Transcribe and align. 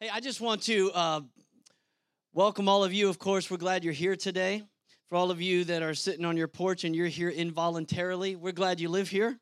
Hey, 0.00 0.10
I 0.10 0.20
just 0.20 0.40
want 0.40 0.62
to 0.62 0.92
uh, 0.92 1.20
welcome 2.32 2.68
all 2.68 2.84
of 2.84 2.92
you. 2.92 3.08
Of 3.08 3.18
course, 3.18 3.50
we're 3.50 3.56
glad 3.56 3.82
you're 3.82 3.92
here 3.92 4.14
today. 4.14 4.62
For 5.08 5.16
all 5.16 5.32
of 5.32 5.42
you 5.42 5.64
that 5.64 5.82
are 5.82 5.92
sitting 5.92 6.24
on 6.24 6.36
your 6.36 6.46
porch 6.46 6.84
and 6.84 6.94
you're 6.94 7.08
here 7.08 7.30
involuntarily, 7.30 8.36
we're 8.36 8.52
glad 8.52 8.78
you 8.78 8.90
live 8.90 9.08
here. 9.08 9.36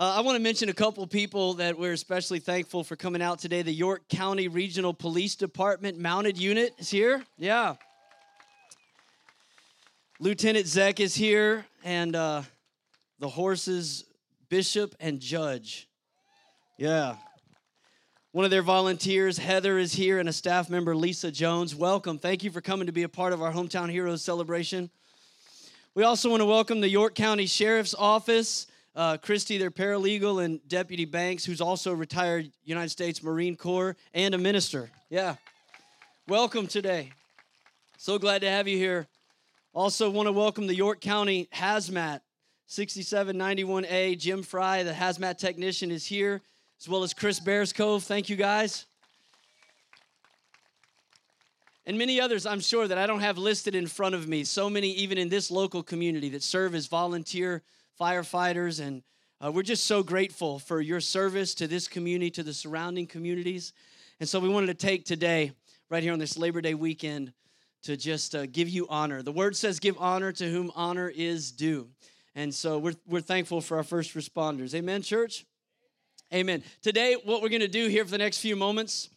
Uh, 0.00 0.14
I 0.16 0.22
want 0.22 0.34
to 0.34 0.42
mention 0.42 0.68
a 0.68 0.72
couple 0.72 1.06
people 1.06 1.54
that 1.54 1.78
we're 1.78 1.92
especially 1.92 2.40
thankful 2.40 2.82
for 2.82 2.96
coming 2.96 3.22
out 3.22 3.38
today. 3.38 3.62
The 3.62 3.72
York 3.72 4.08
County 4.08 4.48
Regional 4.48 4.92
Police 4.92 5.36
Department 5.36 5.96
Mounted 5.96 6.36
Unit 6.36 6.74
is 6.78 6.90
here. 6.90 7.22
Yeah. 7.38 7.76
Lieutenant 10.18 10.66
Zek 10.66 10.98
is 10.98 11.14
here, 11.14 11.64
and 11.84 12.16
uh, 12.16 12.42
the 13.20 13.28
horses, 13.28 14.06
Bishop 14.48 14.96
and 14.98 15.20
Judge. 15.20 15.88
Yeah. 16.78 17.14
One 18.34 18.44
of 18.44 18.50
their 18.50 18.62
volunteers, 18.62 19.38
Heather, 19.38 19.78
is 19.78 19.92
here, 19.92 20.18
and 20.18 20.28
a 20.28 20.32
staff 20.32 20.68
member, 20.68 20.96
Lisa 20.96 21.30
Jones. 21.30 21.72
Welcome. 21.72 22.18
Thank 22.18 22.42
you 22.42 22.50
for 22.50 22.60
coming 22.60 22.86
to 22.86 22.92
be 22.92 23.04
a 23.04 23.08
part 23.08 23.32
of 23.32 23.40
our 23.40 23.52
Hometown 23.52 23.88
Heroes 23.88 24.22
celebration. 24.22 24.90
We 25.94 26.02
also 26.02 26.28
want 26.30 26.40
to 26.40 26.44
welcome 26.44 26.80
the 26.80 26.88
York 26.88 27.14
County 27.14 27.46
Sheriff's 27.46 27.94
Office, 27.96 28.66
uh, 28.96 29.18
Christy, 29.18 29.56
their 29.56 29.70
paralegal, 29.70 30.44
and 30.44 30.58
Deputy 30.66 31.04
Banks, 31.04 31.44
who's 31.44 31.60
also 31.60 31.92
retired 31.92 32.50
United 32.64 32.88
States 32.88 33.22
Marine 33.22 33.54
Corps 33.54 33.94
and 34.14 34.34
a 34.34 34.38
minister. 34.38 34.90
Yeah. 35.10 35.36
Welcome 36.26 36.66
today. 36.66 37.12
So 37.98 38.18
glad 38.18 38.40
to 38.40 38.50
have 38.50 38.66
you 38.66 38.76
here. 38.76 39.06
Also, 39.72 40.10
want 40.10 40.26
to 40.26 40.32
welcome 40.32 40.66
the 40.66 40.74
York 40.74 41.00
County 41.00 41.48
Hazmat 41.54 42.22
6791A. 42.68 44.18
Jim 44.18 44.42
Fry, 44.42 44.82
the 44.82 44.92
hazmat 44.92 45.38
technician, 45.38 45.92
is 45.92 46.04
here 46.04 46.42
as 46.84 46.88
well 46.88 47.02
as 47.02 47.14
Chris 47.14 47.40
Bearscove. 47.40 48.02
Thank 48.02 48.28
you 48.28 48.36
guys. 48.36 48.84
And 51.86 51.96
many 51.96 52.20
others, 52.20 52.44
I'm 52.44 52.60
sure, 52.60 52.86
that 52.86 52.98
I 52.98 53.06
don't 53.06 53.20
have 53.20 53.38
listed 53.38 53.74
in 53.74 53.86
front 53.86 54.14
of 54.14 54.28
me. 54.28 54.44
So 54.44 54.68
many, 54.68 54.90
even 54.90 55.16
in 55.16 55.30
this 55.30 55.50
local 55.50 55.82
community, 55.82 56.28
that 56.28 56.42
serve 56.42 56.74
as 56.74 56.86
volunteer 56.86 57.62
firefighters. 57.98 58.86
And 58.86 59.02
uh, 59.42 59.50
we're 59.50 59.62
just 59.62 59.86
so 59.86 60.02
grateful 60.02 60.58
for 60.58 60.82
your 60.82 61.00
service 61.00 61.54
to 61.54 61.66
this 61.66 61.88
community, 61.88 62.30
to 62.32 62.42
the 62.42 62.52
surrounding 62.52 63.06
communities. 63.06 63.72
And 64.20 64.28
so 64.28 64.38
we 64.38 64.50
wanted 64.50 64.66
to 64.66 64.74
take 64.74 65.06
today, 65.06 65.52
right 65.88 66.02
here 66.02 66.12
on 66.12 66.18
this 66.18 66.36
Labor 66.36 66.60
Day 66.60 66.74
weekend, 66.74 67.32
to 67.84 67.96
just 67.96 68.34
uh, 68.34 68.44
give 68.44 68.68
you 68.68 68.86
honor. 68.90 69.22
The 69.22 69.32
word 69.32 69.56
says, 69.56 69.80
give 69.80 69.96
honor 69.98 70.32
to 70.32 70.50
whom 70.50 70.70
honor 70.74 71.08
is 71.08 71.50
due. 71.50 71.88
And 72.34 72.54
so 72.54 72.76
we're, 72.76 72.94
we're 73.06 73.22
thankful 73.22 73.62
for 73.62 73.78
our 73.78 73.84
first 73.84 74.14
responders. 74.14 74.74
Amen, 74.74 75.00
church? 75.00 75.46
Amen. 76.34 76.64
Today, 76.82 77.16
what 77.22 77.42
we're 77.42 77.48
going 77.48 77.60
to 77.60 77.68
do 77.68 77.86
here 77.86 78.04
for 78.04 78.10
the 78.10 78.18
next 78.18 78.38
few 78.38 78.56
moments 78.56 79.08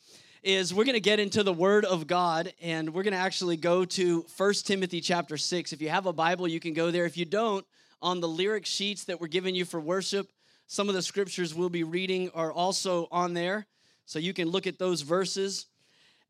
is 0.44 0.72
we're 0.72 0.84
going 0.84 0.94
to 0.94 1.00
get 1.00 1.20
into 1.20 1.42
the 1.42 1.52
word 1.52 1.84
of 1.84 2.06
god 2.06 2.54
and 2.62 2.94
we're 2.94 3.02
going 3.02 3.14
to 3.14 3.18
actually 3.18 3.58
go 3.58 3.84
to 3.86 4.24
1 4.38 4.54
timothy 4.64 5.02
chapter 5.02 5.36
6 5.36 5.74
if 5.74 5.82
you 5.82 5.90
have 5.90 6.06
a 6.06 6.14
bible 6.14 6.48
you 6.48 6.60
can 6.60 6.74
go 6.74 6.92
there. 6.92 7.06
If 7.06 7.18
you 7.18 7.26
don't 7.26 7.66
on 8.04 8.22
the 8.22 8.28
lyric 8.28 8.68
sheets 8.68 9.06
that 9.06 9.20
we're 9.20 9.30
giving 9.30 9.56
you 9.56 9.66
for 9.66 9.80
worship 9.80 10.30
some 10.68 10.90
of 10.90 10.94
the 10.94 11.02
scriptures 11.02 11.56
we'll 11.56 11.70
be 11.70 11.84
reading 11.84 12.30
are 12.36 12.52
also 12.52 13.08
on 13.12 13.34
there. 13.34 13.66
So 14.06 14.20
you 14.20 14.32
can 14.32 14.50
look 14.50 14.68
at 14.68 14.78
those 14.78 15.02
verses. 15.02 15.66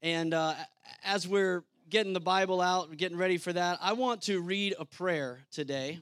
And 0.02 0.34
uh, 0.34 0.54
as 1.04 1.28
we're 1.28 1.66
getting 1.90 2.14
the 2.14 2.22
bible 2.22 2.62
out 2.62 2.96
getting 2.96 3.18
ready 3.18 3.38
for 3.38 3.52
that 3.52 3.78
i 3.82 3.92
want 3.92 4.22
to 4.22 4.40
read 4.40 4.74
a 4.80 4.86
prayer 4.86 5.40
today 5.52 6.00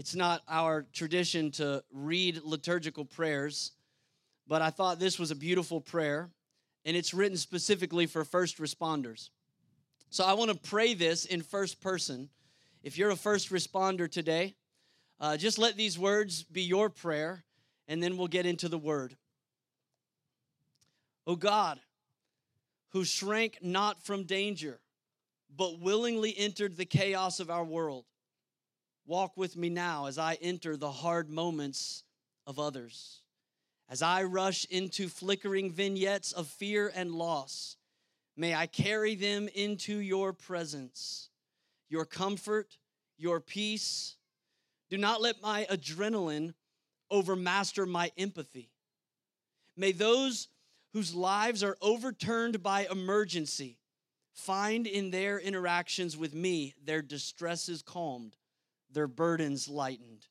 it's 0.00 0.14
not 0.14 0.40
our 0.48 0.86
tradition 0.94 1.50
to 1.50 1.84
read 1.92 2.40
liturgical 2.42 3.04
prayers, 3.04 3.72
but 4.48 4.62
I 4.62 4.70
thought 4.70 4.98
this 4.98 5.18
was 5.18 5.30
a 5.30 5.34
beautiful 5.34 5.78
prayer, 5.78 6.30
and 6.86 6.96
it's 6.96 7.12
written 7.12 7.36
specifically 7.36 8.06
for 8.06 8.24
first 8.24 8.56
responders. 8.56 9.28
So 10.08 10.24
I 10.24 10.32
want 10.32 10.52
to 10.52 10.56
pray 10.56 10.94
this 10.94 11.26
in 11.26 11.42
first 11.42 11.82
person. 11.82 12.30
If 12.82 12.96
you're 12.96 13.10
a 13.10 13.14
first 13.14 13.50
responder 13.50 14.10
today, 14.10 14.54
uh, 15.20 15.36
just 15.36 15.58
let 15.58 15.76
these 15.76 15.98
words 15.98 16.44
be 16.44 16.62
your 16.62 16.88
prayer, 16.88 17.44
and 17.86 18.02
then 18.02 18.16
we'll 18.16 18.26
get 18.26 18.46
into 18.46 18.70
the 18.70 18.78
word. 18.78 19.14
O 21.26 21.36
God, 21.36 21.78
who 22.92 23.04
shrank 23.04 23.58
not 23.60 24.02
from 24.02 24.24
danger, 24.24 24.80
but 25.54 25.78
willingly 25.78 26.34
entered 26.38 26.78
the 26.78 26.86
chaos 26.86 27.38
of 27.38 27.50
our 27.50 27.64
world 27.64 28.06
Walk 29.10 29.36
with 29.36 29.56
me 29.56 29.70
now 29.70 30.06
as 30.06 30.18
I 30.18 30.38
enter 30.40 30.76
the 30.76 30.92
hard 30.92 31.28
moments 31.28 32.04
of 32.46 32.60
others. 32.60 33.22
As 33.88 34.02
I 34.02 34.22
rush 34.22 34.66
into 34.66 35.08
flickering 35.08 35.72
vignettes 35.72 36.30
of 36.30 36.46
fear 36.46 36.92
and 36.94 37.10
loss, 37.10 37.76
may 38.36 38.54
I 38.54 38.68
carry 38.68 39.16
them 39.16 39.48
into 39.52 39.96
your 39.96 40.32
presence, 40.32 41.28
your 41.88 42.04
comfort, 42.04 42.78
your 43.18 43.40
peace. 43.40 44.14
Do 44.90 44.96
not 44.96 45.20
let 45.20 45.42
my 45.42 45.66
adrenaline 45.68 46.54
overmaster 47.10 47.88
my 47.88 48.12
empathy. 48.16 48.70
May 49.76 49.90
those 49.90 50.46
whose 50.92 51.16
lives 51.16 51.64
are 51.64 51.76
overturned 51.82 52.62
by 52.62 52.86
emergency 52.88 53.80
find 54.34 54.86
in 54.86 55.10
their 55.10 55.40
interactions 55.40 56.16
with 56.16 56.32
me 56.32 56.74
their 56.84 57.02
distresses 57.02 57.82
calmed 57.82 58.36
their 58.92 59.08
burdens 59.08 59.68
lightened. 59.68 60.26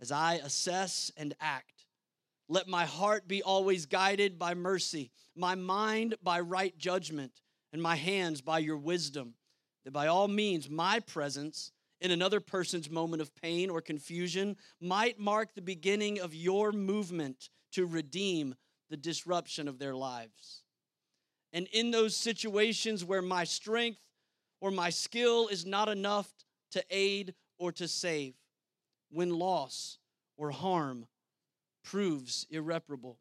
As 0.00 0.12
I 0.12 0.34
assess 0.34 1.10
and 1.16 1.34
act, 1.40 1.84
let 2.48 2.68
my 2.68 2.84
heart 2.84 3.26
be 3.26 3.42
always 3.42 3.86
guided 3.86 4.38
by 4.38 4.54
mercy, 4.54 5.10
my 5.34 5.54
mind 5.54 6.14
by 6.22 6.40
right 6.40 6.76
judgment, 6.78 7.40
and 7.72 7.82
my 7.82 7.96
hands 7.96 8.40
by 8.40 8.58
your 8.58 8.76
wisdom, 8.76 9.34
that 9.84 9.92
by 9.92 10.06
all 10.06 10.28
means 10.28 10.70
my 10.70 11.00
presence 11.00 11.72
in 12.00 12.10
another 12.10 12.40
person's 12.40 12.90
moment 12.90 13.22
of 13.22 13.34
pain 13.34 13.70
or 13.70 13.80
confusion 13.80 14.56
might 14.80 15.18
mark 15.18 15.54
the 15.54 15.62
beginning 15.62 16.20
of 16.20 16.34
your 16.34 16.72
movement 16.72 17.48
to 17.72 17.86
redeem 17.86 18.54
the 18.90 18.96
disruption 18.96 19.66
of 19.66 19.78
their 19.78 19.94
lives. 19.94 20.62
And 21.52 21.66
in 21.72 21.90
those 21.90 22.14
situations 22.14 23.04
where 23.04 23.22
my 23.22 23.44
strength 23.44 23.98
or 24.60 24.70
my 24.70 24.90
skill 24.90 25.48
is 25.48 25.64
not 25.66 25.88
enough 25.88 26.30
to 26.76 26.84
aid 26.90 27.34
or 27.56 27.72
to 27.72 27.88
save, 27.88 28.34
when 29.10 29.30
loss 29.30 29.96
or 30.36 30.50
harm 30.50 31.06
proves 31.82 32.46
irreparable. 32.50 33.18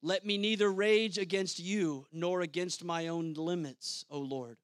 Let 0.00 0.24
me 0.24 0.38
neither 0.38 0.72
rage 0.72 1.18
against 1.18 1.60
you 1.60 2.06
nor 2.10 2.40
against 2.40 2.82
my 2.82 3.08
own 3.08 3.34
limits, 3.34 4.06
O 4.10 4.18
Lord, 4.20 4.56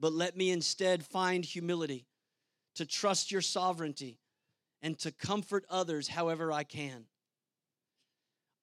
but 0.00 0.14
let 0.14 0.34
me 0.34 0.50
instead 0.50 1.04
find 1.04 1.44
humility 1.44 2.06
to 2.76 2.86
trust 2.86 3.30
your 3.30 3.42
sovereignty 3.42 4.18
and 4.80 4.98
to 5.00 5.12
comfort 5.12 5.66
others 5.68 6.08
however 6.08 6.50
I 6.50 6.64
can. 6.64 7.04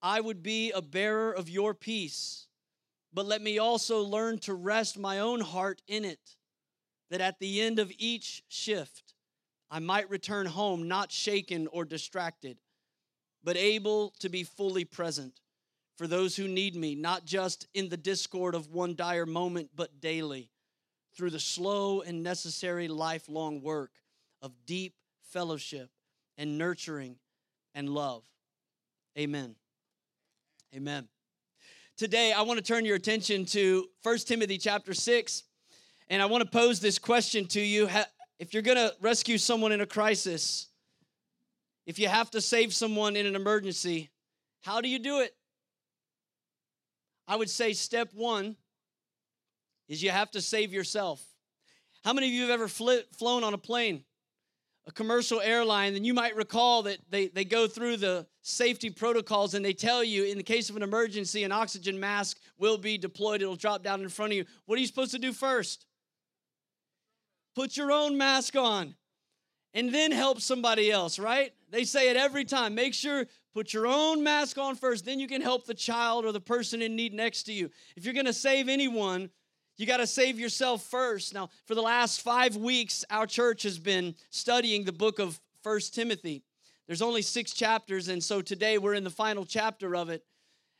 I 0.01 0.19
would 0.19 0.41
be 0.41 0.72
a 0.72 0.81
bearer 0.81 1.31
of 1.31 1.47
your 1.47 1.75
peace, 1.75 2.47
but 3.13 3.28
let 3.28 3.40
me 3.44 3.59
also 3.59 4.01
learn 4.01 4.40
to 4.40 4.56
rest 4.56 4.97
my 4.97 5.19
own 5.19 5.41
heart 5.41 5.84
in 5.88 6.06
it 6.06 6.38
that 7.11 7.22
at 7.22 7.39
the 7.39 7.61
end 7.61 7.77
of 7.77 7.91
each 7.99 8.41
shift, 8.47 9.13
I 9.69 9.79
might 9.79 10.09
return 10.09 10.47
home 10.47 10.88
not 10.88 11.11
shaken 11.11 11.67
or 11.67 11.85
distracted, 11.85 12.57
but 13.44 13.57
able 13.57 14.13
to 14.19 14.29
be 14.29 14.44
fully 14.44 14.85
present 14.85 15.41
for 15.97 16.07
those 16.07 16.35
who 16.35 16.47
need 16.47 16.75
me, 16.75 16.95
not 16.95 17.25
just 17.25 17.67
in 17.73 17.89
the 17.89 17.97
discord 17.97 18.55
of 18.55 18.71
one 18.71 18.95
dire 18.95 19.25
moment, 19.25 19.69
but 19.75 20.00
daily 20.00 20.50
through 21.16 21.29
the 21.29 21.39
slow 21.39 22.01
and 22.01 22.23
necessary 22.23 22.88
lifelong 22.88 23.61
work 23.61 23.91
of 24.41 24.53
deep 24.66 24.95
fellowship 25.21 25.89
and 26.38 26.57
nurturing 26.57 27.17
and 27.75 27.89
love. 27.89 28.23
Amen. 29.19 29.55
Amen. 30.73 31.09
Today, 31.97 32.31
I 32.31 32.41
want 32.44 32.57
to 32.57 32.63
turn 32.63 32.86
your 32.86 32.95
attention 32.95 33.45
to 33.47 33.86
1 34.03 34.18
Timothy 34.19 34.57
chapter 34.57 34.94
6. 34.94 35.44
And 36.12 36.22
I 36.22 36.25
want 36.25 36.44
to 36.44 36.50
pose 36.50 36.81
this 36.81 37.00
question 37.00 37.46
to 37.48 37.62
you. 37.62 37.88
If 38.38 38.54
you're 38.54 38.63
going 38.63 38.75
to 38.75 38.94
rescue 39.00 39.38
someone 39.38 39.72
in 39.72 39.80
a 39.80 39.86
crisis, 39.86 40.68
if 41.86 41.98
you 42.00 42.10
have 42.10 42.30
to 42.31 42.42
save 42.42 42.75
someone 42.75 43.16
in 43.16 43.25
an 43.25 43.34
emergency, 43.34 44.10
how 44.60 44.81
do 44.81 44.90
you 44.90 45.00
do 45.00 45.22
it? 45.22 45.34
I 47.30 47.38
would 47.38 47.50
say 47.50 47.72
step 47.72 48.10
one 48.13 48.58
is 49.88 50.04
you 50.04 50.10
have 50.10 50.30
to 50.31 50.42
save 50.42 50.74
yourself. 50.74 51.24
How 52.04 52.12
many 52.12 52.28
of 52.28 52.34
you 52.34 52.42
have 52.42 52.52
ever 52.52 52.68
flown 52.68 53.46
on 53.46 53.54
a 53.54 53.58
plane, 53.58 54.04
a 54.88 54.92
commercial 54.92 55.40
airline, 55.40 55.96
and 55.96 56.06
you 56.06 56.13
might 56.13 56.36
recall 56.36 56.84
that 56.84 56.98
they, 57.10 57.28
they 57.30 57.46
go 57.46 57.69
through 57.69 57.96
the 57.96 58.28
safety 58.42 58.90
protocols 58.90 59.54
and 59.54 59.63
they 59.63 59.72
tell 59.72 60.04
you 60.04 60.25
in 60.25 60.36
the 60.36 60.44
case 60.44 60.69
of 60.69 60.75
an 60.75 60.84
emergency, 60.84 61.46
an 61.46 61.54
oxygen 61.54 61.98
mask 61.98 62.38
will 62.58 62.78
be 62.78 62.98
deployed, 62.98 63.42
it'll 63.42 63.56
drop 63.56 63.81
down 63.81 64.02
in 64.02 64.10
front 64.10 64.34
of 64.34 64.36
you. 64.36 64.46
What 64.66 64.75
are 64.78 64.81
you 64.81 64.88
supposed 64.88 65.12
to 65.12 65.18
do 65.18 65.31
first? 65.31 65.86
Put 67.56 67.77
your 67.77 67.92
own 67.92 68.18
mask 68.18 68.56
on 68.56 68.95
and 69.74 69.94
then 69.94 70.12
help 70.12 70.42
somebody 70.42 70.92
else, 70.92 71.19
right? 71.19 71.53
They 71.69 71.83
say 71.83 72.09
it 72.09 72.18
every 72.18 72.45
time. 72.45 72.75
Make 72.75 72.94
sure 72.94 73.25
Put 73.53 73.74
your 73.74 73.86
own 73.86 74.24
mask 74.24 74.57
on 74.57 74.75
first, 74.75 75.03
then 75.03 75.19
you 75.19 75.27
can 75.27 75.42
help 75.42 75.65
the 75.65 75.74
child 75.74 76.24
or 76.24 76.31
the 76.31 76.39
person 76.39 76.81
in 76.81 76.95
need 76.95 77.13
next 77.13 77.44
to 77.44 77.53
you. 77.53 77.69
If 77.98 78.06
you're 78.06 78.13
gonna 78.13 78.31
save 78.31 78.69
anyone, 78.69 79.30
you 79.77 79.86
got 79.86 79.98
to 79.98 80.06
save 80.06 80.39
yourself 80.39 80.83
first. 80.83 81.33
Now, 81.33 81.50
for 81.65 81.74
the 81.74 81.81
last 81.81 82.21
five 82.21 82.56
weeks, 82.56 83.03
our 83.09 83.25
church 83.25 83.63
has 83.63 83.80
been 83.80 84.15
studying 84.30 84.83
the 84.83 84.92
book 84.92 85.18
of 85.18 85.39
First 85.63 85.95
Timothy. 85.95 86.44
There's 86.86 87.01
only 87.01 87.24
six 87.24 87.51
chapters, 87.51 88.07
and 88.07 88.24
so 88.24 88.42
today 88.42 88.77
we're 88.77 88.94
in 88.94 89.03
the 89.03 89.09
final 89.09 89.44
chapter 89.44 89.95
of 89.95 90.09
it. 90.09 90.24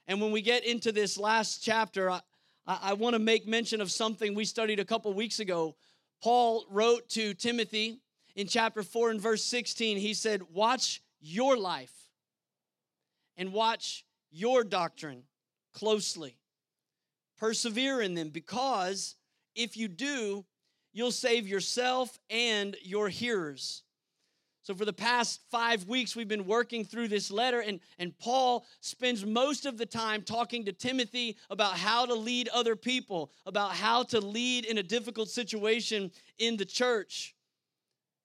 And 0.07 0.21
when 0.21 0.31
we 0.31 0.41
get 0.41 0.65
into 0.65 0.91
this 0.91 1.18
last 1.18 1.63
chapter, 1.63 2.12
I, 2.12 2.21
I 2.68 2.94
want 2.94 3.15
to 3.15 3.19
make 3.19 3.47
mention 3.47 3.81
of 3.81 3.89
something 3.89 4.35
we 4.35 4.45
studied 4.45 4.79
a 4.79 4.85
couple 4.85 5.12
weeks 5.13 5.39
ago. 5.39 5.75
Paul 6.21 6.65
wrote 6.69 7.09
to 7.09 7.33
Timothy 7.33 8.00
in 8.35 8.47
chapter 8.47 8.83
4 8.83 9.12
and 9.12 9.21
verse 9.21 9.44
16. 9.44 9.97
He 9.97 10.13
said, 10.13 10.44
Watch 10.53 11.01
your 11.19 11.57
life 11.57 11.94
and 13.38 13.53
watch 13.53 14.06
your 14.31 14.63
doctrine 14.63 15.23
closely 15.73 16.38
persevere 17.41 18.01
in 18.01 18.13
them 18.13 18.29
because 18.29 19.15
if 19.56 19.75
you 19.75 19.88
do, 19.88 20.45
you'll 20.94 21.12
save 21.12 21.47
yourself 21.47 22.19
and 22.29 22.77
your 22.83 23.09
hearers. 23.09 23.81
So, 24.63 24.75
for 24.75 24.85
the 24.85 24.93
past 24.93 25.41
five 25.49 25.87
weeks, 25.87 26.15
we've 26.15 26.27
been 26.27 26.45
working 26.45 26.85
through 26.85 27.07
this 27.07 27.31
letter, 27.31 27.61
and, 27.61 27.79
and 27.97 28.17
Paul 28.19 28.65
spends 28.79 29.25
most 29.25 29.65
of 29.65 29.79
the 29.79 29.87
time 29.87 30.21
talking 30.21 30.65
to 30.65 30.71
Timothy 30.71 31.37
about 31.49 31.77
how 31.77 32.05
to 32.05 32.13
lead 32.13 32.47
other 32.49 32.75
people, 32.75 33.31
about 33.47 33.71
how 33.71 34.03
to 34.03 34.19
lead 34.19 34.65
in 34.65 34.77
a 34.77 34.83
difficult 34.83 35.29
situation 35.29 36.11
in 36.37 36.57
the 36.57 36.65
church. 36.65 37.35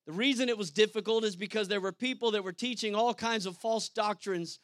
The 0.06 0.12
reason 0.12 0.50
it 0.50 0.58
was 0.58 0.70
difficult 0.70 1.24
is 1.24 1.36
because 1.36 1.68
there 1.68 1.80
were 1.80 1.92
people 1.92 2.30
that 2.32 2.44
were 2.44 2.52
teaching 2.52 2.94
all 2.94 3.14
kinds 3.14 3.46
of 3.46 3.56
false 3.56 3.88
doctrines 3.88 4.60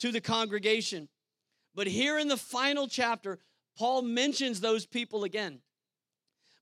to 0.00 0.12
the 0.12 0.20
congregation. 0.20 1.08
But 1.74 1.86
here 1.86 2.18
in 2.18 2.28
the 2.28 2.36
final 2.36 2.88
chapter, 2.88 3.38
Paul 3.76 4.02
mentions 4.02 4.60
those 4.60 4.84
people 4.84 5.24
again. 5.24 5.60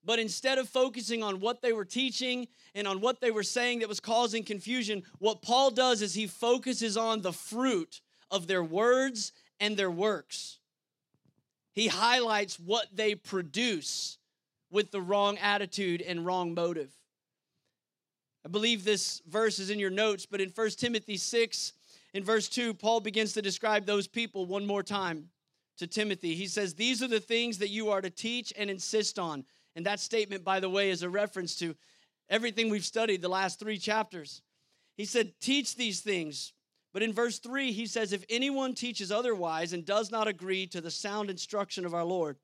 But 0.05 0.19
instead 0.19 0.59
of 0.59 0.69
focusing 0.69 1.23
on 1.23 1.41
what 1.41 1.61
they 1.61 1.73
were 1.73 1.85
teaching 1.85 2.49
and 2.75 2.87
on 2.87 3.01
what 3.01 3.21
they 3.21 3.31
were 3.31 3.43
saying 3.43 3.81
that 3.81 3.89
was 3.89 4.01
causing 4.01 4.43
confusion, 4.43 5.03
what 5.19 5.43
Paul 5.43 5.71
does 5.71 6.03
is 6.03 6.15
he 6.15 6.27
focuses 6.27 6.97
on 6.97 7.21
the 7.21 7.33
fruit 7.33 8.01
of 8.31 8.47
their 8.47 8.63
words 8.63 9.33
and 9.61 9.77
their 9.77 9.91
works. 9.91 10.59
He 11.73 11.89
highlights 11.89 12.59
what 12.59 12.87
they 12.95 13.15
produce 13.15 14.19
with 14.71 14.91
the 14.91 15.01
wrong 15.01 15.39
attitude 15.39 16.03
and 16.03 16.25
wrong 16.25 16.55
motive. 16.55 16.93
I 18.45 18.49
believe 18.49 18.85
this 18.85 19.21
verse 19.29 19.59
is 19.59 19.71
in 19.71 19.79
your 19.79 19.91
notes, 19.91 20.27
but 20.27 20.41
in 20.41 20.51
1 20.51 20.71
Timothy 20.71 21.17
6, 21.17 21.73
in 22.15 22.25
verse 22.25 22.49
2, 22.49 22.75
Paul 22.75 23.01
begins 23.01 23.33
to 23.35 23.43
describe 23.43 23.85
those 23.85 24.07
people 24.07 24.47
one 24.47 24.67
more 24.67 24.83
time 24.83 25.29
to 25.77 25.87
Timothy. 25.87 26.35
He 26.35 26.47
says, 26.47 26.75
These 26.75 27.03
are 27.03 27.09
the 27.09 27.21
things 27.21 27.59
that 27.59 27.69
you 27.69 27.91
are 27.91 28.01
to 28.01 28.11
teach 28.11 28.53
and 28.57 28.71
insist 28.71 29.19
on. 29.19 29.45
And 29.79 29.87
that 29.87 30.01
statement, 30.01 30.43
by 30.43 30.59
the 30.59 30.69
way, 30.69 30.91
is 30.91 31.05
a 31.05 31.09
reference 31.09 31.55
to 31.61 31.77
everything 32.29 32.69
we've 32.69 32.85
studied 32.85 33.23
the 33.23 33.29
last 33.29 33.61
three 33.61 33.79
chapters. 33.79 34.43
He 34.97 35.05
said, 35.05 35.35
Teach 35.41 35.77
these 35.77 36.01
things. 36.01 36.53
But 36.93 37.05
in 37.05 37.13
verse 37.13 37.39
3, 37.39 37.71
he 37.71 37.87
says, 37.87 38.13
If 38.13 38.25
anyone 38.29 38.75
teaches 38.75 39.13
otherwise 39.13 39.73
and 39.73 39.85
does 39.85 40.11
not 40.11 40.27
agree 40.27 40.67
to 40.67 40.81
the 40.81 40.91
sound 40.91 41.31
instruction 41.31 41.87
of 41.87 41.95
our 41.95 42.03
Lord, 42.03 42.39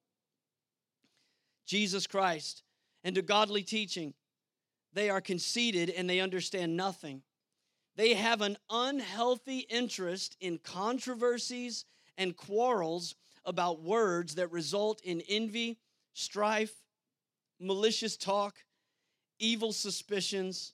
Jesus 1.67 2.07
Christ, 2.07 2.63
and 3.03 3.17
to 3.17 3.23
godly 3.23 3.65
teaching, 3.65 4.15
they 4.93 5.11
are 5.11 5.21
conceited 5.21 5.91
and 5.91 6.09
they 6.09 6.21
understand 6.21 6.77
nothing. 6.77 7.21
They 7.97 8.15
have 8.15 8.43
an 8.43 8.59
unhealthy 8.71 9.67
interest 9.69 10.37
in 10.39 10.59
controversies 10.59 11.85
and 12.17 12.37
quarrels 12.37 13.17
about 13.45 13.83
words 13.83 14.37
that 14.37 14.53
result 14.53 15.01
in 15.01 15.21
envy, 15.29 15.81
strife, 16.13 16.84
malicious 17.61 18.17
talk, 18.17 18.57
evil 19.39 19.73
suspicions, 19.73 20.73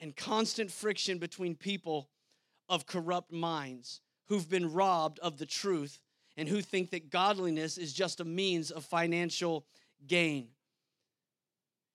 and 0.00 0.16
constant 0.16 0.70
friction 0.70 1.18
between 1.18 1.54
people 1.54 2.08
of 2.68 2.86
corrupt 2.86 3.32
minds 3.32 4.00
who've 4.28 4.48
been 4.48 4.72
robbed 4.72 5.18
of 5.20 5.38
the 5.38 5.46
truth 5.46 6.00
and 6.36 6.48
who 6.48 6.60
think 6.60 6.90
that 6.90 7.10
godliness 7.10 7.78
is 7.78 7.92
just 7.92 8.20
a 8.20 8.24
means 8.24 8.70
of 8.70 8.84
financial 8.84 9.66
gain. 10.06 10.48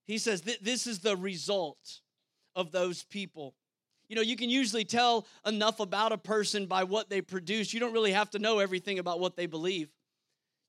He 0.06 0.18
says 0.18 0.42
that 0.44 0.64
this 0.64 0.88
is 0.88 1.00
the 1.00 1.18
result 1.18 2.02
of 2.56 2.72
those 2.72 3.04
people. 3.04 3.56
You 4.08 4.16
know, 4.16 4.22
you 4.22 4.38
can 4.38 4.50
usually 4.50 4.86
tell 4.86 5.28
enough 5.46 5.80
about 5.80 6.14
a 6.14 6.18
person 6.18 6.66
by 6.66 6.86
what 6.86 7.10
they 7.10 7.22
produce. 7.22 7.74
You 7.74 7.80
don't 7.80 7.94
really 7.94 8.14
have 8.14 8.30
to 8.32 8.40
know 8.40 8.60
everything 8.60 9.00
about 9.00 9.20
what 9.20 9.36
they 9.36 9.48
believe. 9.48 9.90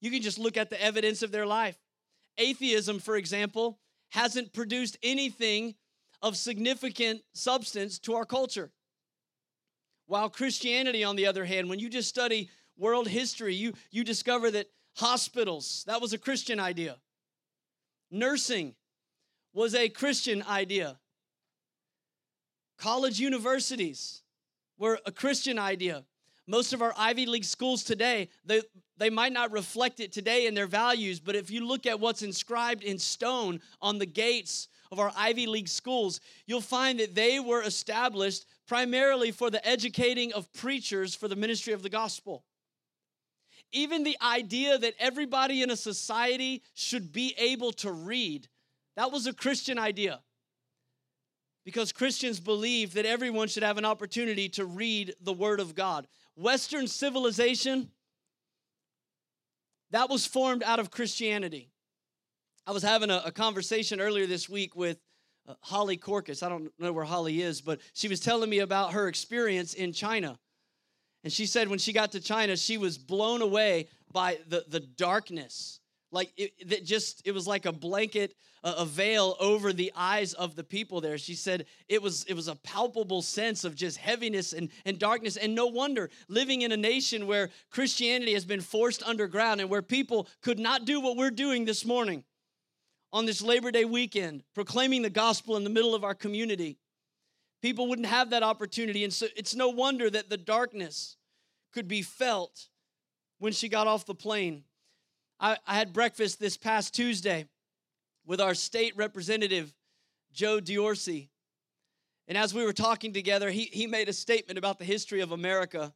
You 0.00 0.10
can 0.10 0.22
just 0.22 0.38
look 0.38 0.56
at 0.56 0.70
the 0.70 0.82
evidence 0.82 1.22
of 1.22 1.30
their 1.30 1.46
life. 1.46 1.78
Atheism, 2.38 2.98
for 3.00 3.16
example, 3.16 3.78
hasn't 4.10 4.52
produced 4.52 4.96
anything 5.02 5.74
of 6.22 6.36
significant 6.36 7.22
substance 7.34 7.98
to 8.00 8.14
our 8.14 8.24
culture. 8.24 8.70
While 10.06 10.30
Christianity, 10.30 11.04
on 11.04 11.16
the 11.16 11.26
other 11.26 11.44
hand, 11.44 11.68
when 11.68 11.78
you 11.78 11.90
just 11.90 12.08
study 12.08 12.48
world 12.76 13.08
history, 13.08 13.54
you, 13.54 13.74
you 13.90 14.04
discover 14.04 14.50
that 14.52 14.68
hospitals, 14.96 15.84
that 15.86 16.00
was 16.00 16.12
a 16.12 16.18
Christian 16.18 16.58
idea. 16.58 16.96
Nursing 18.10 18.74
was 19.52 19.74
a 19.74 19.88
Christian 19.88 20.42
idea. 20.44 20.98
College 22.78 23.18
universities 23.18 24.22
were 24.78 24.98
a 25.04 25.12
Christian 25.12 25.58
idea. 25.58 26.04
Most 26.46 26.72
of 26.72 26.80
our 26.80 26.94
Ivy 26.96 27.26
League 27.26 27.44
schools 27.44 27.82
today, 27.82 28.28
they, 28.44 28.62
they 28.98 29.10
might 29.10 29.32
not 29.32 29.52
reflect 29.52 30.00
it 30.00 30.12
today 30.12 30.46
in 30.46 30.54
their 30.54 30.66
values, 30.66 31.20
but 31.20 31.36
if 31.36 31.50
you 31.50 31.66
look 31.66 31.86
at 31.86 32.00
what's 32.00 32.22
inscribed 32.22 32.82
in 32.82 32.98
stone 32.98 33.60
on 33.80 33.98
the 33.98 34.06
gates 34.06 34.68
of 34.90 34.98
our 34.98 35.12
Ivy 35.16 35.46
League 35.46 35.68
schools, 35.68 36.20
you'll 36.46 36.60
find 36.60 36.98
that 37.00 37.14
they 37.14 37.38
were 37.40 37.62
established 37.62 38.46
primarily 38.66 39.30
for 39.30 39.50
the 39.50 39.66
educating 39.66 40.32
of 40.32 40.52
preachers 40.52 41.14
for 41.14 41.28
the 41.28 41.36
ministry 41.36 41.72
of 41.72 41.82
the 41.82 41.88
gospel. 41.88 42.44
Even 43.70 44.02
the 44.02 44.16
idea 44.22 44.78
that 44.78 44.94
everybody 44.98 45.62
in 45.62 45.70
a 45.70 45.76
society 45.76 46.62
should 46.74 47.12
be 47.12 47.34
able 47.38 47.72
to 47.72 47.92
read, 47.92 48.48
that 48.96 49.12
was 49.12 49.26
a 49.26 49.32
Christian 49.32 49.78
idea 49.78 50.20
because 51.68 51.92
Christians 51.92 52.40
believe 52.40 52.94
that 52.94 53.04
everyone 53.04 53.46
should 53.46 53.62
have 53.62 53.76
an 53.76 53.84
opportunity 53.84 54.48
to 54.48 54.64
read 54.64 55.14
the 55.20 55.34
Word 55.34 55.60
of 55.60 55.74
God. 55.74 56.06
Western 56.34 56.86
civilization, 56.86 57.90
that 59.90 60.10
was 60.10 60.26
formed 60.26 60.62
out 60.62 60.78
of 60.78 60.90
Christianity. 60.90 61.70
I 62.66 62.72
was 62.72 62.82
having 62.82 63.10
a, 63.10 63.22
a 63.24 63.32
conversation 63.32 64.00
earlier 64.00 64.26
this 64.26 64.48
week 64.48 64.76
with 64.76 64.98
uh, 65.48 65.54
Holly 65.60 65.96
Corcus. 65.96 66.42
I 66.42 66.48
don't 66.48 66.70
know 66.78 66.92
where 66.92 67.04
Holly 67.04 67.40
is, 67.40 67.60
but 67.60 67.80
she 67.94 68.08
was 68.08 68.20
telling 68.20 68.50
me 68.50 68.58
about 68.58 68.92
her 68.92 69.08
experience 69.08 69.74
in 69.74 69.92
China. 69.92 70.38
And 71.24 71.32
she 71.32 71.46
said 71.46 71.68
when 71.68 71.78
she 71.78 71.92
got 71.92 72.12
to 72.12 72.20
China, 72.20 72.56
she 72.56 72.76
was 72.78 72.98
blown 72.98 73.42
away 73.42 73.88
by 74.12 74.38
the, 74.48 74.64
the 74.68 74.80
darkness 74.80 75.77
like 76.10 76.32
it, 76.36 76.52
it 76.58 76.84
just 76.84 77.22
it 77.24 77.32
was 77.32 77.46
like 77.46 77.66
a 77.66 77.72
blanket 77.72 78.34
a 78.64 78.84
veil 78.84 79.36
over 79.38 79.72
the 79.72 79.92
eyes 79.94 80.32
of 80.34 80.56
the 80.56 80.64
people 80.64 81.00
there. 81.00 81.16
She 81.16 81.34
said 81.34 81.66
it 81.88 82.02
was 82.02 82.24
it 82.24 82.34
was 82.34 82.48
a 82.48 82.56
palpable 82.56 83.22
sense 83.22 83.62
of 83.64 83.76
just 83.76 83.96
heaviness 83.96 84.52
and, 84.52 84.70
and 84.84 84.98
darkness. 84.98 85.36
And 85.36 85.54
no 85.54 85.66
wonder 85.66 86.10
living 86.28 86.62
in 86.62 86.72
a 86.72 86.76
nation 86.76 87.26
where 87.26 87.50
christianity 87.70 88.34
has 88.34 88.44
been 88.44 88.60
forced 88.60 89.02
underground 89.04 89.60
and 89.60 89.70
where 89.70 89.82
people 89.82 90.26
could 90.42 90.58
not 90.58 90.84
do 90.84 91.00
what 91.00 91.16
we're 91.16 91.30
doing 91.30 91.64
this 91.64 91.84
morning 91.84 92.24
on 93.12 93.26
this 93.26 93.40
labor 93.40 93.70
day 93.70 93.84
weekend 93.84 94.42
proclaiming 94.54 95.02
the 95.02 95.10
gospel 95.10 95.56
in 95.56 95.64
the 95.64 95.70
middle 95.70 95.94
of 95.94 96.04
our 96.04 96.14
community 96.14 96.78
people 97.62 97.88
wouldn't 97.88 98.08
have 98.08 98.30
that 98.30 98.42
opportunity. 98.42 99.04
And 99.04 99.12
so 99.12 99.26
it's 99.36 99.54
no 99.54 99.68
wonder 99.68 100.08
that 100.10 100.28
the 100.28 100.36
darkness 100.36 101.16
could 101.72 101.88
be 101.88 102.02
felt 102.02 102.68
when 103.38 103.52
she 103.52 103.68
got 103.68 103.86
off 103.86 104.06
the 104.06 104.14
plane 104.14 104.64
I, 105.40 105.56
I 105.66 105.76
had 105.76 105.92
breakfast 105.92 106.40
this 106.40 106.56
past 106.56 106.94
Tuesday 106.94 107.46
with 108.26 108.40
our 108.40 108.54
state 108.54 108.96
representative, 108.96 109.72
Joe 110.32 110.60
D'Orsie. 110.60 111.30
And 112.26 112.36
as 112.36 112.52
we 112.52 112.64
were 112.64 112.72
talking 112.72 113.12
together, 113.12 113.50
he, 113.50 113.64
he 113.64 113.86
made 113.86 114.08
a 114.08 114.12
statement 114.12 114.58
about 114.58 114.78
the 114.78 114.84
history 114.84 115.20
of 115.20 115.32
America. 115.32 115.94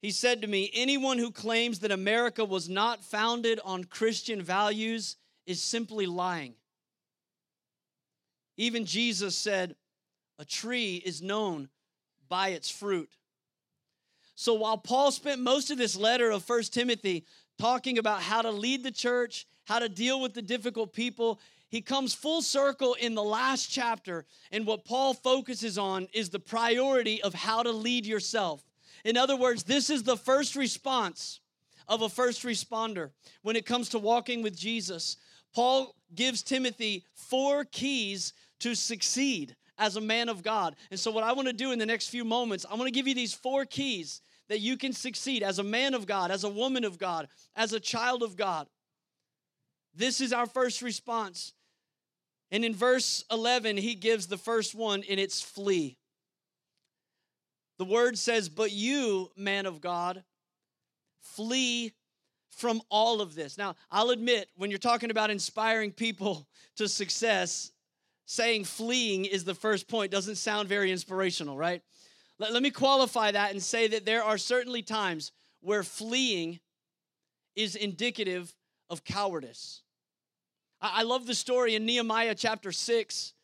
He 0.00 0.10
said 0.10 0.40
to 0.40 0.48
me, 0.48 0.70
Anyone 0.72 1.18
who 1.18 1.30
claims 1.30 1.80
that 1.80 1.90
America 1.90 2.44
was 2.44 2.68
not 2.68 3.04
founded 3.04 3.60
on 3.64 3.84
Christian 3.84 4.40
values 4.40 5.16
is 5.46 5.62
simply 5.62 6.06
lying. 6.06 6.54
Even 8.56 8.86
Jesus 8.86 9.36
said, 9.36 9.74
A 10.38 10.44
tree 10.44 11.02
is 11.04 11.20
known 11.20 11.68
by 12.28 12.50
its 12.50 12.70
fruit. 12.70 13.10
So 14.34 14.54
while 14.54 14.78
Paul 14.78 15.12
spent 15.12 15.42
most 15.42 15.70
of 15.70 15.76
this 15.76 15.96
letter 15.96 16.30
of 16.30 16.42
First 16.42 16.72
Timothy 16.72 17.26
talking 17.60 17.98
about 17.98 18.22
how 18.22 18.40
to 18.40 18.50
lead 18.50 18.82
the 18.82 18.90
church, 18.90 19.46
how 19.66 19.78
to 19.78 19.88
deal 19.88 20.20
with 20.20 20.32
the 20.32 20.42
difficult 20.42 20.92
people. 20.92 21.38
He 21.68 21.82
comes 21.82 22.14
full 22.14 22.42
circle 22.42 22.94
in 22.94 23.14
the 23.14 23.22
last 23.22 23.66
chapter, 23.66 24.24
and 24.50 24.66
what 24.66 24.84
Paul 24.84 25.14
focuses 25.14 25.78
on 25.78 26.08
is 26.12 26.30
the 26.30 26.40
priority 26.40 27.22
of 27.22 27.34
how 27.34 27.62
to 27.62 27.70
lead 27.70 28.06
yourself. 28.06 28.64
In 29.04 29.16
other 29.16 29.36
words, 29.36 29.64
this 29.64 29.90
is 29.90 30.02
the 30.02 30.16
first 30.16 30.56
response 30.56 31.40
of 31.86 32.02
a 32.02 32.08
first 32.08 32.44
responder 32.44 33.10
when 33.42 33.56
it 33.56 33.66
comes 33.66 33.90
to 33.90 33.98
walking 33.98 34.42
with 34.42 34.56
Jesus. 34.56 35.18
Paul 35.54 35.94
gives 36.14 36.42
Timothy 36.42 37.04
four 37.14 37.64
keys 37.64 38.32
to 38.60 38.74
succeed 38.74 39.54
as 39.78 39.96
a 39.96 40.00
man 40.00 40.28
of 40.28 40.42
God. 40.42 40.76
And 40.90 40.98
so, 40.98 41.10
what 41.10 41.24
I 41.24 41.32
want 41.32 41.48
to 41.48 41.54
do 41.54 41.72
in 41.72 41.78
the 41.78 41.86
next 41.86 42.08
few 42.08 42.24
moments, 42.24 42.64
I 42.70 42.74
want 42.74 42.86
to 42.86 42.92
give 42.92 43.06
you 43.08 43.14
these 43.14 43.34
four 43.34 43.64
keys 43.64 44.22
that 44.50 44.58
you 44.58 44.76
can 44.76 44.92
succeed 44.92 45.44
as 45.44 45.60
a 45.60 45.62
man 45.62 45.94
of 45.94 46.06
God, 46.06 46.32
as 46.32 46.42
a 46.42 46.48
woman 46.48 46.84
of 46.84 46.98
God, 46.98 47.28
as 47.54 47.72
a 47.72 47.78
child 47.78 48.24
of 48.24 48.36
God. 48.36 48.66
This 49.94 50.20
is 50.20 50.32
our 50.32 50.46
first 50.46 50.82
response. 50.82 51.52
And 52.50 52.64
in 52.64 52.74
verse 52.74 53.24
11, 53.30 53.76
he 53.76 53.94
gives 53.94 54.26
the 54.26 54.36
first 54.36 54.74
one, 54.74 55.04
and 55.08 55.20
it's 55.20 55.40
flee. 55.40 55.96
The 57.78 57.84
word 57.84 58.18
says, 58.18 58.48
But 58.48 58.72
you, 58.72 59.30
man 59.36 59.66
of 59.66 59.80
God, 59.80 60.24
flee 61.20 61.92
from 62.50 62.82
all 62.90 63.20
of 63.20 63.36
this. 63.36 63.56
Now, 63.56 63.76
I'll 63.88 64.10
admit, 64.10 64.48
when 64.56 64.68
you're 64.70 64.80
talking 64.80 65.12
about 65.12 65.30
inspiring 65.30 65.92
people 65.92 66.48
to 66.76 66.88
success, 66.88 67.70
saying 68.26 68.64
fleeing 68.64 69.26
is 69.26 69.44
the 69.44 69.54
first 69.54 69.86
point 69.86 70.10
doesn't 70.10 70.36
sound 70.36 70.68
very 70.68 70.90
inspirational, 70.90 71.56
right? 71.56 71.82
Let, 72.40 72.54
let 72.54 72.62
me 72.62 72.70
qualify 72.70 73.30
that 73.32 73.52
and 73.52 73.62
say 73.62 73.86
that 73.88 74.06
there 74.06 74.24
are 74.24 74.38
certainly 74.38 74.80
times 74.82 75.30
where 75.60 75.82
fleeing 75.82 76.58
is 77.54 77.76
indicative 77.76 78.56
of 78.88 79.04
cowardice. 79.04 79.82
I, 80.80 81.00
I 81.00 81.02
love 81.02 81.26
the 81.26 81.34
story 81.34 81.74
in 81.74 81.84
Nehemiah 81.84 82.34
chapter 82.34 82.72
6. 82.72 83.34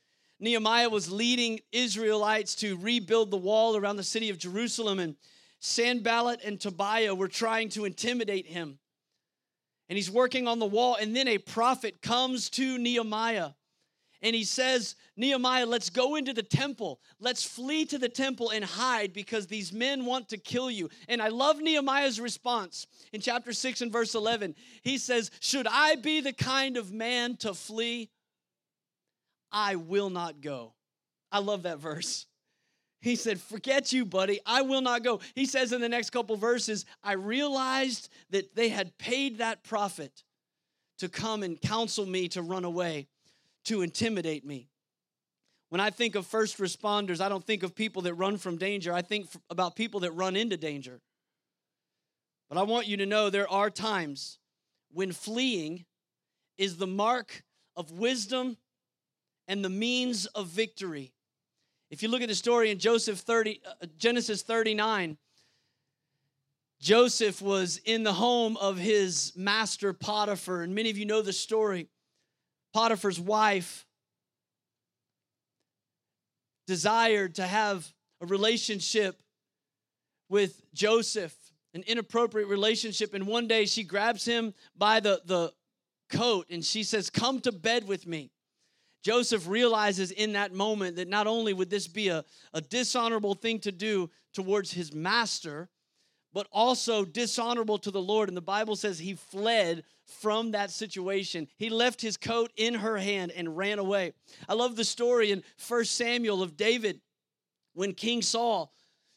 Nehemiah 0.40 0.88
was 0.88 1.12
leading 1.12 1.60
Israelites 1.72 2.54
to 2.56 2.78
rebuild 2.78 3.30
the 3.30 3.36
wall 3.36 3.76
around 3.76 3.96
the 3.96 4.02
city 4.02 4.30
of 4.30 4.38
Jerusalem, 4.38 4.98
and 4.98 5.16
Sanballat 5.60 6.40
and 6.42 6.58
Tobiah 6.58 7.14
were 7.14 7.28
trying 7.28 7.68
to 7.70 7.84
intimidate 7.84 8.46
him. 8.46 8.78
And 9.88 9.96
he's 9.96 10.10
working 10.10 10.48
on 10.48 10.58
the 10.58 10.66
wall, 10.66 10.96
and 10.98 11.14
then 11.14 11.28
a 11.28 11.38
prophet 11.38 12.00
comes 12.00 12.48
to 12.50 12.78
Nehemiah 12.78 13.50
and 14.22 14.34
he 14.34 14.44
says, 14.44 14.96
Nehemiah, 15.16 15.66
let's 15.66 15.90
go 15.90 16.16
into 16.16 16.32
the 16.32 16.42
temple. 16.42 17.00
Let's 17.20 17.44
flee 17.44 17.84
to 17.86 17.98
the 17.98 18.08
temple 18.08 18.50
and 18.50 18.64
hide 18.64 19.12
because 19.12 19.46
these 19.46 19.72
men 19.72 20.04
want 20.04 20.28
to 20.30 20.38
kill 20.38 20.70
you. 20.70 20.88
And 21.08 21.20
I 21.20 21.28
love 21.28 21.60
Nehemiah's 21.60 22.20
response 22.20 22.86
in 23.12 23.20
chapter 23.20 23.52
6 23.52 23.82
and 23.82 23.92
verse 23.92 24.14
11. 24.14 24.54
He 24.82 24.98
says, 24.98 25.30
Should 25.40 25.66
I 25.66 25.96
be 25.96 26.20
the 26.20 26.32
kind 26.32 26.76
of 26.76 26.92
man 26.92 27.36
to 27.38 27.54
flee? 27.54 28.10
I 29.52 29.76
will 29.76 30.10
not 30.10 30.40
go. 30.40 30.74
I 31.30 31.40
love 31.40 31.64
that 31.64 31.78
verse. 31.78 32.26
He 33.00 33.16
said, 33.16 33.40
Forget 33.40 33.92
you, 33.92 34.04
buddy. 34.04 34.40
I 34.46 34.62
will 34.62 34.80
not 34.80 35.04
go. 35.04 35.20
He 35.34 35.46
says 35.46 35.72
in 35.72 35.80
the 35.80 35.88
next 35.88 36.10
couple 36.10 36.36
verses, 36.36 36.86
I 37.04 37.12
realized 37.12 38.08
that 38.30 38.54
they 38.56 38.70
had 38.70 38.96
paid 38.98 39.38
that 39.38 39.62
prophet 39.62 40.24
to 40.98 41.08
come 41.08 41.42
and 41.42 41.60
counsel 41.60 42.06
me 42.06 42.28
to 42.28 42.42
run 42.42 42.64
away 42.64 43.08
to 43.66 43.82
intimidate 43.82 44.44
me. 44.44 44.68
When 45.68 45.80
I 45.80 45.90
think 45.90 46.14
of 46.14 46.26
first 46.26 46.58
responders, 46.58 47.20
I 47.20 47.28
don't 47.28 47.44
think 47.44 47.62
of 47.62 47.74
people 47.74 48.02
that 48.02 48.14
run 48.14 48.38
from 48.38 48.56
danger. 48.56 48.92
I 48.92 49.02
think 49.02 49.28
about 49.50 49.76
people 49.76 50.00
that 50.00 50.12
run 50.12 50.36
into 50.36 50.56
danger. 50.56 51.00
But 52.48 52.58
I 52.58 52.62
want 52.62 52.86
you 52.86 52.96
to 52.98 53.06
know 53.06 53.28
there 53.28 53.50
are 53.50 53.70
times 53.70 54.38
when 54.92 55.12
fleeing 55.12 55.84
is 56.56 56.76
the 56.76 56.86
mark 56.86 57.42
of 57.76 57.92
wisdom 57.92 58.56
and 59.48 59.64
the 59.64 59.68
means 59.68 60.26
of 60.26 60.46
victory. 60.46 61.12
If 61.90 62.02
you 62.02 62.08
look 62.08 62.22
at 62.22 62.28
the 62.28 62.34
story 62.34 62.70
in 62.70 62.78
Joseph 62.78 63.18
30, 63.18 63.60
uh, 63.64 63.86
Genesis 63.98 64.42
39, 64.42 65.18
Joseph 66.80 67.40
was 67.40 67.80
in 67.84 68.02
the 68.02 68.12
home 68.12 68.56
of 68.58 68.76
his 68.76 69.32
master 69.36 69.92
Potiphar, 69.92 70.62
and 70.62 70.74
many 70.74 70.90
of 70.90 70.98
you 70.98 71.06
know 71.06 71.22
the 71.22 71.32
story. 71.32 71.88
Potiphar's 72.76 73.18
wife 73.18 73.86
desired 76.66 77.36
to 77.36 77.46
have 77.46 77.90
a 78.20 78.26
relationship 78.26 79.22
with 80.28 80.60
Joseph, 80.74 81.34
an 81.72 81.84
inappropriate 81.86 82.48
relationship. 82.48 83.14
And 83.14 83.26
one 83.26 83.48
day 83.48 83.64
she 83.64 83.82
grabs 83.82 84.26
him 84.26 84.52
by 84.76 85.00
the, 85.00 85.22
the 85.24 85.54
coat 86.10 86.48
and 86.50 86.62
she 86.62 86.82
says, 86.82 87.08
Come 87.08 87.40
to 87.40 87.50
bed 87.50 87.88
with 87.88 88.06
me. 88.06 88.30
Joseph 89.02 89.48
realizes 89.48 90.10
in 90.10 90.34
that 90.34 90.52
moment 90.52 90.96
that 90.96 91.08
not 91.08 91.26
only 91.26 91.54
would 91.54 91.70
this 91.70 91.88
be 91.88 92.08
a, 92.08 92.26
a 92.52 92.60
dishonorable 92.60 93.32
thing 93.32 93.58
to 93.60 93.72
do 93.72 94.10
towards 94.34 94.70
his 94.70 94.92
master, 94.92 95.70
but 96.36 96.48
also 96.52 97.02
dishonorable 97.06 97.78
to 97.78 97.90
the 97.90 97.98
Lord. 97.98 98.28
And 98.28 98.36
the 98.36 98.42
Bible 98.42 98.76
says 98.76 98.98
he 98.98 99.14
fled 99.14 99.84
from 100.04 100.50
that 100.50 100.70
situation. 100.70 101.48
He 101.56 101.70
left 101.70 102.02
his 102.02 102.18
coat 102.18 102.52
in 102.58 102.74
her 102.74 102.98
hand 102.98 103.32
and 103.34 103.56
ran 103.56 103.78
away. 103.78 104.12
I 104.46 104.52
love 104.52 104.76
the 104.76 104.84
story 104.84 105.30
in 105.30 105.42
1 105.66 105.86
Samuel 105.86 106.42
of 106.42 106.54
David 106.54 107.00
when 107.72 107.94
King 107.94 108.20
Saul 108.20 108.70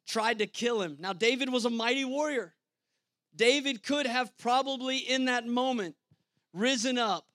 tried 0.07 0.39
to 0.39 0.47
kill 0.47 0.81
him. 0.81 0.95
Now, 0.97 1.11
David 1.11 1.51
was 1.51 1.65
a 1.65 1.69
mighty 1.69 2.05
warrior. 2.05 2.53
David 3.35 3.83
could 3.83 4.07
have 4.07 4.37
probably 4.37 4.99
in 4.99 5.25
that 5.25 5.45
moment 5.45 5.97
risen 6.53 6.97
up 6.97 7.25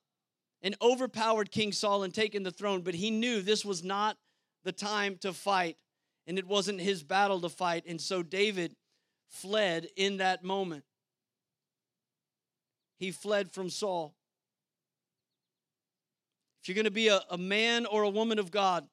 and 0.63 0.75
overpowered 0.81 1.51
King 1.51 1.73
Saul 1.73 2.05
and 2.05 2.15
taken 2.15 2.43
the 2.43 2.51
throne, 2.51 2.81
but 2.81 2.95
he 2.95 3.11
knew 3.11 3.43
this 3.43 3.67
was 3.67 3.85
not 3.85 4.17
the 4.63 4.73
time 4.73 5.19
to 5.19 5.35
fight 5.35 5.77
and 6.27 6.39
it 6.39 6.47
wasn't 6.47 6.81
his 6.81 7.03
battle 7.03 7.39
to 7.43 7.51
fight. 7.51 7.85
And 7.87 8.01
so 8.01 8.23
David 8.23 8.75
fled 9.35 9.89
in 9.97 10.19
that 10.19 10.43
moment 10.43 10.85
he 12.99 13.11
fled 13.11 13.53
from 13.53 13.71
Saul. 13.71 14.15
If 16.63 16.69
you're 16.69 16.75
going 16.75 16.85
to 16.87 16.91
be 16.91 17.09
a, 17.09 17.21
a 17.31 17.39
man 17.39 17.87
or 17.87 18.03
a 18.03 18.09
woman 18.09 18.39
of 18.39 18.51
God, 18.51 18.87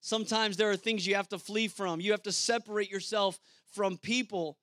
sometimes 0.00 0.56
there 0.56 0.70
are 0.70 0.76
things 0.76 1.06
you 1.06 1.14
have 1.14 1.28
to 1.28 1.38
flee 1.38 1.68
from. 1.68 2.00
You 2.00 2.10
have 2.10 2.24
to 2.24 2.32
separate 2.32 2.90
yourself 2.90 3.38
from 3.72 3.96
people 3.98 4.58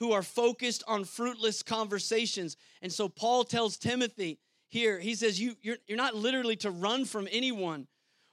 who 0.00 0.12
are 0.12 0.22
focused 0.22 0.84
on 0.86 1.04
fruitless 1.04 1.62
conversations. 1.62 2.56
And 2.82 2.92
so 2.92 3.08
Paul 3.08 3.44
tells 3.44 3.78
Timothy 3.78 4.38
here, 4.68 4.98
he 4.98 5.14
says, 5.14 5.40
you, 5.40 5.56
you're, 5.62 5.78
you're 5.86 5.96
not 5.96 6.14
literally 6.14 6.56
to 6.56 6.70
run 6.70 7.06
from 7.06 7.26
anyone. 7.32 7.86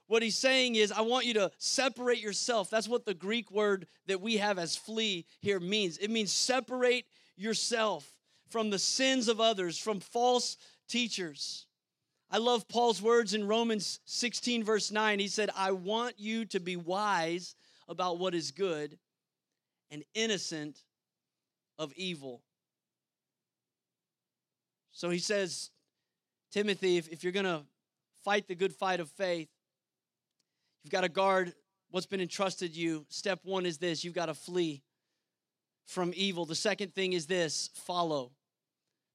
What 0.08 0.22
he's 0.22 0.36
saying 0.36 0.76
is, 0.76 0.92
I 0.92 1.00
want 1.00 1.26
you 1.26 1.34
to 1.34 1.50
separate 1.58 2.20
yourself. 2.20 2.70
That's 2.70 2.88
what 2.88 3.04
the 3.04 3.14
Greek 3.14 3.50
word 3.50 3.86
that 4.06 4.20
we 4.20 4.36
have 4.36 4.58
as 4.58 4.76
flee 4.76 5.26
here 5.40 5.58
means. 5.58 5.98
It 5.98 6.10
means 6.10 6.32
separate 6.32 7.06
yourself 7.36 8.08
from 8.48 8.70
the 8.70 8.78
sins 8.78 9.28
of 9.28 9.40
others, 9.40 9.78
from 9.78 9.98
false 9.98 10.56
teachers. 10.88 11.66
I 12.30 12.38
love 12.38 12.68
Paul's 12.68 13.02
words 13.02 13.34
in 13.34 13.46
Romans 13.46 14.00
16, 14.04 14.62
verse 14.64 14.90
9. 14.90 15.18
He 15.18 15.28
said, 15.28 15.50
I 15.56 15.72
want 15.72 16.14
you 16.18 16.44
to 16.46 16.60
be 16.60 16.76
wise 16.76 17.54
about 17.88 18.18
what 18.18 18.34
is 18.34 18.50
good 18.50 18.98
and 19.90 20.04
innocent 20.14 20.76
of 21.78 21.92
evil. 21.96 22.42
So 24.92 25.10
he 25.10 25.18
says, 25.18 25.70
Timothy, 26.50 26.96
if, 26.96 27.08
if 27.08 27.22
you're 27.22 27.32
going 27.32 27.44
to 27.44 27.62
fight 28.24 28.48
the 28.48 28.54
good 28.54 28.72
fight 28.72 28.98
of 28.98 29.08
faith, 29.10 29.48
you've 30.86 30.92
got 30.92 31.00
to 31.00 31.08
guard 31.08 31.52
what's 31.90 32.06
been 32.06 32.20
entrusted 32.20 32.76
you. 32.76 33.04
Step 33.08 33.40
one 33.42 33.66
is 33.66 33.78
this 33.78 34.04
you've 34.04 34.14
got 34.14 34.26
to 34.26 34.34
flee 34.34 34.84
from 35.84 36.12
evil. 36.14 36.46
The 36.46 36.54
second 36.54 36.94
thing 36.94 37.12
is 37.12 37.26
this 37.26 37.70
follow. 37.74 38.30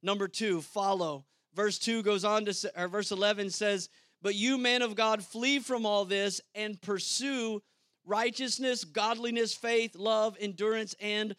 Number 0.03 0.27
two, 0.27 0.59
follow. 0.59 1.23
Verse 1.55 1.79
2 1.79 2.03
goes 2.03 2.25
on 2.25 2.43
to, 2.43 2.71
or 2.75 2.89
verse 2.89 3.11
11 3.11 3.51
says, 3.51 3.87
But 4.21 4.35
you, 4.35 4.57
man 4.57 4.81
of 4.81 4.97
God, 4.97 5.23
flee 5.23 5.59
from 5.59 5.85
all 5.85 6.03
this 6.03 6.41
and 6.55 6.81
pursue 6.81 7.63
righteousness, 8.05 8.83
godliness, 8.83 9.53
faith, 9.53 9.95
love, 9.95 10.35
endurance, 10.41 10.93
and 10.99 11.37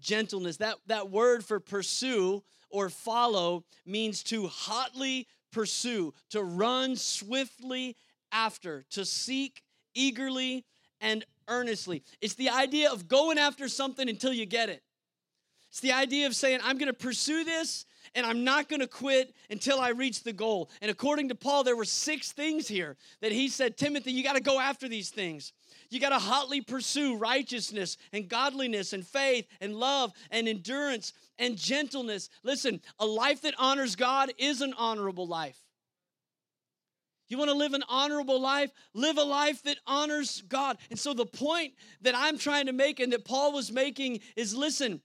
gentleness. 0.00 0.56
That, 0.56 0.76
that 0.86 1.10
word 1.10 1.44
for 1.44 1.60
pursue 1.60 2.42
or 2.70 2.88
follow 2.88 3.64
means 3.84 4.22
to 4.24 4.46
hotly 4.46 5.26
pursue, 5.52 6.14
to 6.30 6.42
run 6.42 6.96
swiftly 6.96 7.94
after, 8.32 8.86
to 8.90 9.04
seek 9.04 9.62
eagerly 9.96 10.64
and 11.00 11.24
earnestly. 11.48 12.02
It's 12.20 12.34
the 12.34 12.50
idea 12.50 12.90
of 12.90 13.08
going 13.08 13.38
after 13.38 13.68
something 13.68 14.08
until 14.08 14.32
you 14.32 14.46
get 14.46 14.68
it. 14.68 14.82
It's 15.70 15.80
the 15.80 15.92
idea 15.92 16.26
of 16.26 16.34
saying, 16.34 16.60
I'm 16.62 16.78
going 16.78 16.86
to 16.86 16.94
pursue 16.94 17.44
this 17.44 17.84
and 18.14 18.24
I'm 18.24 18.44
not 18.44 18.68
going 18.68 18.80
to 18.80 18.86
quit 18.86 19.34
until 19.50 19.78
I 19.78 19.90
reach 19.90 20.22
the 20.22 20.32
goal. 20.32 20.70
And 20.80 20.90
according 20.90 21.28
to 21.28 21.34
Paul, 21.34 21.64
there 21.64 21.76
were 21.76 21.84
six 21.84 22.32
things 22.32 22.66
here 22.66 22.96
that 23.20 23.32
he 23.32 23.48
said, 23.48 23.76
Timothy, 23.76 24.12
you 24.12 24.22
got 24.22 24.36
to 24.36 24.40
go 24.40 24.58
after 24.58 24.88
these 24.88 25.10
things. 25.10 25.52
You 25.90 26.00
got 26.00 26.10
to 26.10 26.18
hotly 26.18 26.60
pursue 26.60 27.16
righteousness 27.16 27.96
and 28.12 28.28
godliness 28.28 28.92
and 28.92 29.06
faith 29.06 29.46
and 29.60 29.76
love 29.76 30.12
and 30.30 30.48
endurance 30.48 31.12
and 31.38 31.56
gentleness. 31.56 32.30
Listen, 32.42 32.80
a 32.98 33.06
life 33.06 33.42
that 33.42 33.54
honors 33.58 33.96
God 33.96 34.32
is 34.38 34.62
an 34.62 34.72
honorable 34.78 35.26
life. 35.26 35.58
You 37.28 37.38
want 37.38 37.50
to 37.50 37.56
live 37.56 37.72
an 37.72 37.82
honorable 37.88 38.40
life? 38.40 38.70
Live 38.94 39.18
a 39.18 39.24
life 39.24 39.62
that 39.64 39.78
honors 39.86 40.42
God. 40.48 40.78
And 40.90 40.98
so, 40.98 41.12
the 41.12 41.26
point 41.26 41.74
that 42.02 42.14
I'm 42.16 42.38
trying 42.38 42.66
to 42.66 42.72
make 42.72 43.00
and 43.00 43.12
that 43.12 43.24
Paul 43.24 43.52
was 43.52 43.72
making 43.72 44.20
is 44.36 44.54
listen, 44.54 45.00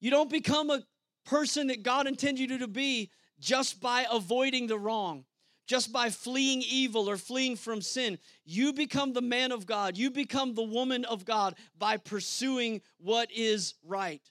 you 0.00 0.10
don't 0.10 0.30
become 0.30 0.70
a 0.70 0.82
person 1.24 1.68
that 1.68 1.82
God 1.82 2.06
intends 2.06 2.40
you 2.40 2.58
to 2.58 2.68
be 2.68 3.10
just 3.40 3.80
by 3.80 4.06
avoiding 4.12 4.66
the 4.66 4.78
wrong, 4.78 5.24
just 5.66 5.92
by 5.92 6.10
fleeing 6.10 6.62
evil 6.68 7.08
or 7.08 7.16
fleeing 7.16 7.56
from 7.56 7.80
sin. 7.80 8.18
You 8.44 8.74
become 8.74 9.14
the 9.14 9.22
man 9.22 9.50
of 9.50 9.64
God, 9.64 9.96
you 9.96 10.10
become 10.10 10.54
the 10.54 10.62
woman 10.62 11.06
of 11.06 11.24
God 11.24 11.54
by 11.78 11.96
pursuing 11.96 12.82
what 12.98 13.30
is 13.32 13.74
right. 13.82 14.22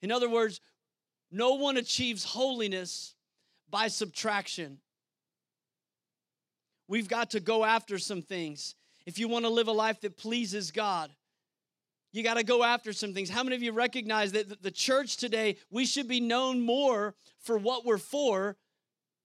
In 0.00 0.10
other 0.10 0.28
words, 0.28 0.60
no 1.32 1.54
one 1.54 1.76
achieves 1.78 2.22
holiness 2.22 3.14
by 3.70 3.88
subtraction. 3.88 4.78
We've 6.88 7.08
got 7.08 7.30
to 7.30 7.40
go 7.40 7.64
after 7.64 7.98
some 7.98 8.22
things. 8.22 8.74
If 9.06 9.18
you 9.18 9.26
want 9.26 9.46
to 9.46 9.50
live 9.50 9.66
a 9.66 9.72
life 9.72 10.00
that 10.02 10.18
pleases 10.18 10.70
God, 10.70 11.10
you 12.12 12.22
got 12.22 12.36
to 12.36 12.44
go 12.44 12.62
after 12.62 12.92
some 12.92 13.14
things. 13.14 13.30
How 13.30 13.42
many 13.42 13.56
of 13.56 13.62
you 13.62 13.72
recognize 13.72 14.32
that 14.32 14.62
the 14.62 14.70
church 14.70 15.16
today, 15.16 15.56
we 15.70 15.86
should 15.86 16.06
be 16.06 16.20
known 16.20 16.60
more 16.60 17.14
for 17.40 17.56
what 17.56 17.86
we're 17.86 17.96
for 17.96 18.56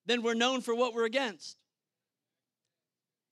than 0.05 0.23
we're 0.23 0.33
known 0.33 0.61
for 0.61 0.73
what 0.73 0.93
we're 0.93 1.05
against? 1.05 1.57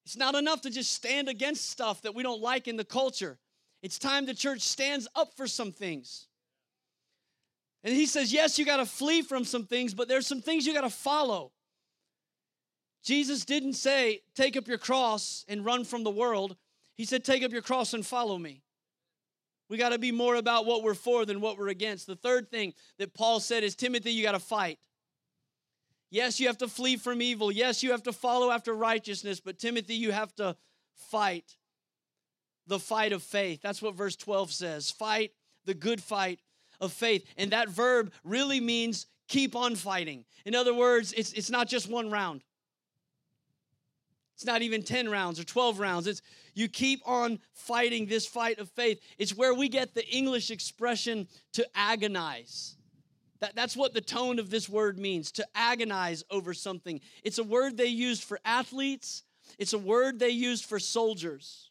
It's 0.05 0.17
not 0.17 0.35
enough 0.35 0.61
to 0.61 0.69
just 0.69 0.91
stand 0.91 1.29
against 1.29 1.69
stuff 1.69 2.01
that 2.01 2.13
we 2.13 2.21
don't 2.21 2.41
like 2.41 2.67
in 2.67 2.75
the 2.75 2.83
culture. 2.83 3.39
It's 3.81 3.97
time 3.97 4.25
the 4.25 4.33
church 4.33 4.61
stands 4.61 5.07
up 5.15 5.33
for 5.35 5.47
some 5.47 5.71
things. 5.71 6.27
And 7.85 7.93
he 7.93 8.07
says, 8.07 8.33
yes, 8.33 8.57
you 8.57 8.65
got 8.65 8.77
to 8.77 8.85
flee 8.85 9.21
from 9.21 9.45
some 9.45 9.63
things, 9.63 9.93
but 9.93 10.07
there's 10.07 10.25
some 10.25 10.41
things 10.41 10.65
you 10.65 10.73
got 10.73 10.81
to 10.81 10.89
follow. 10.89 11.51
Jesus 13.03 13.45
didn't 13.45 13.73
say, 13.73 14.21
take 14.35 14.57
up 14.57 14.67
your 14.67 14.79
cross 14.79 15.45
and 15.47 15.63
run 15.63 15.85
from 15.85 16.03
the 16.03 16.09
world. 16.09 16.57
He 16.95 17.05
said, 17.05 17.23
take 17.23 17.43
up 17.43 17.51
your 17.51 17.61
cross 17.61 17.93
and 17.93 18.03
follow 18.03 18.39
me. 18.39 18.63
We 19.69 19.77
got 19.77 19.89
to 19.89 19.99
be 19.99 20.11
more 20.11 20.35
about 20.35 20.65
what 20.65 20.81
we're 20.81 20.95
for 20.95 21.25
than 21.25 21.41
what 21.41 21.59
we're 21.59 21.67
against. 21.67 22.07
The 22.07 22.15
third 22.15 22.49
thing 22.49 22.73
that 22.97 23.13
Paul 23.13 23.39
said 23.39 23.63
is, 23.63 23.75
Timothy, 23.75 24.11
you 24.11 24.23
got 24.23 24.31
to 24.31 24.39
fight. 24.39 24.79
Yes, 26.09 26.39
you 26.39 26.47
have 26.47 26.57
to 26.59 26.67
flee 26.67 26.97
from 26.97 27.21
evil. 27.21 27.51
Yes, 27.51 27.83
you 27.83 27.91
have 27.91 28.03
to 28.03 28.13
follow 28.13 28.49
after 28.49 28.73
righteousness, 28.73 29.39
but 29.39 29.59
Timothy, 29.59 29.93
you 29.93 30.11
have 30.11 30.33
to 30.35 30.55
fight 30.95 31.55
the 32.65 32.79
fight 32.79 33.11
of 33.11 33.21
faith. 33.21 33.61
That's 33.61 33.81
what 33.81 33.93
verse 33.93 34.15
12 34.15 34.51
says. 34.51 34.89
Fight 34.89 35.33
the 35.65 35.75
good 35.75 36.01
fight 36.01 36.39
of 36.85 36.93
faith. 36.93 37.25
And 37.37 37.51
that 37.51 37.69
verb 37.69 38.13
really 38.23 38.61
means 38.61 39.07
keep 39.27 39.55
on 39.55 39.75
fighting. 39.75 40.23
In 40.45 40.55
other 40.55 40.73
words, 40.73 41.13
it's, 41.13 41.33
it's 41.33 41.49
not 41.49 41.67
just 41.67 41.89
one 41.89 42.09
round. 42.09 42.41
It's 44.35 44.45
not 44.45 44.61
even 44.61 44.83
10 44.83 45.09
rounds 45.09 45.39
or 45.39 45.43
12 45.45 45.79
rounds. 45.79 46.07
It's 46.07 46.21
you 46.53 46.67
keep 46.67 47.01
on 47.05 47.39
fighting 47.53 48.05
this 48.05 48.25
fight 48.25 48.59
of 48.59 48.69
faith. 48.69 49.01
It's 49.17 49.35
where 49.35 49.53
we 49.53 49.69
get 49.69 49.93
the 49.93 50.07
English 50.07 50.51
expression 50.51 51.27
to 51.53 51.65
agonize. 51.73 52.75
That, 53.39 53.55
that's 53.55 53.75
what 53.75 53.93
the 53.93 54.01
tone 54.01 54.39
of 54.39 54.49
this 54.49 54.67
word 54.67 54.97
means 54.97 55.31
to 55.33 55.45
agonize 55.55 56.23
over 56.29 56.53
something. 56.53 57.01
It's 57.23 57.37
a 57.37 57.43
word 57.43 57.77
they 57.77 57.85
used 57.87 58.23
for 58.23 58.39
athletes, 58.45 59.23
it's 59.57 59.73
a 59.73 59.77
word 59.77 60.19
they 60.19 60.29
used 60.29 60.65
for 60.65 60.79
soldiers. 60.79 61.69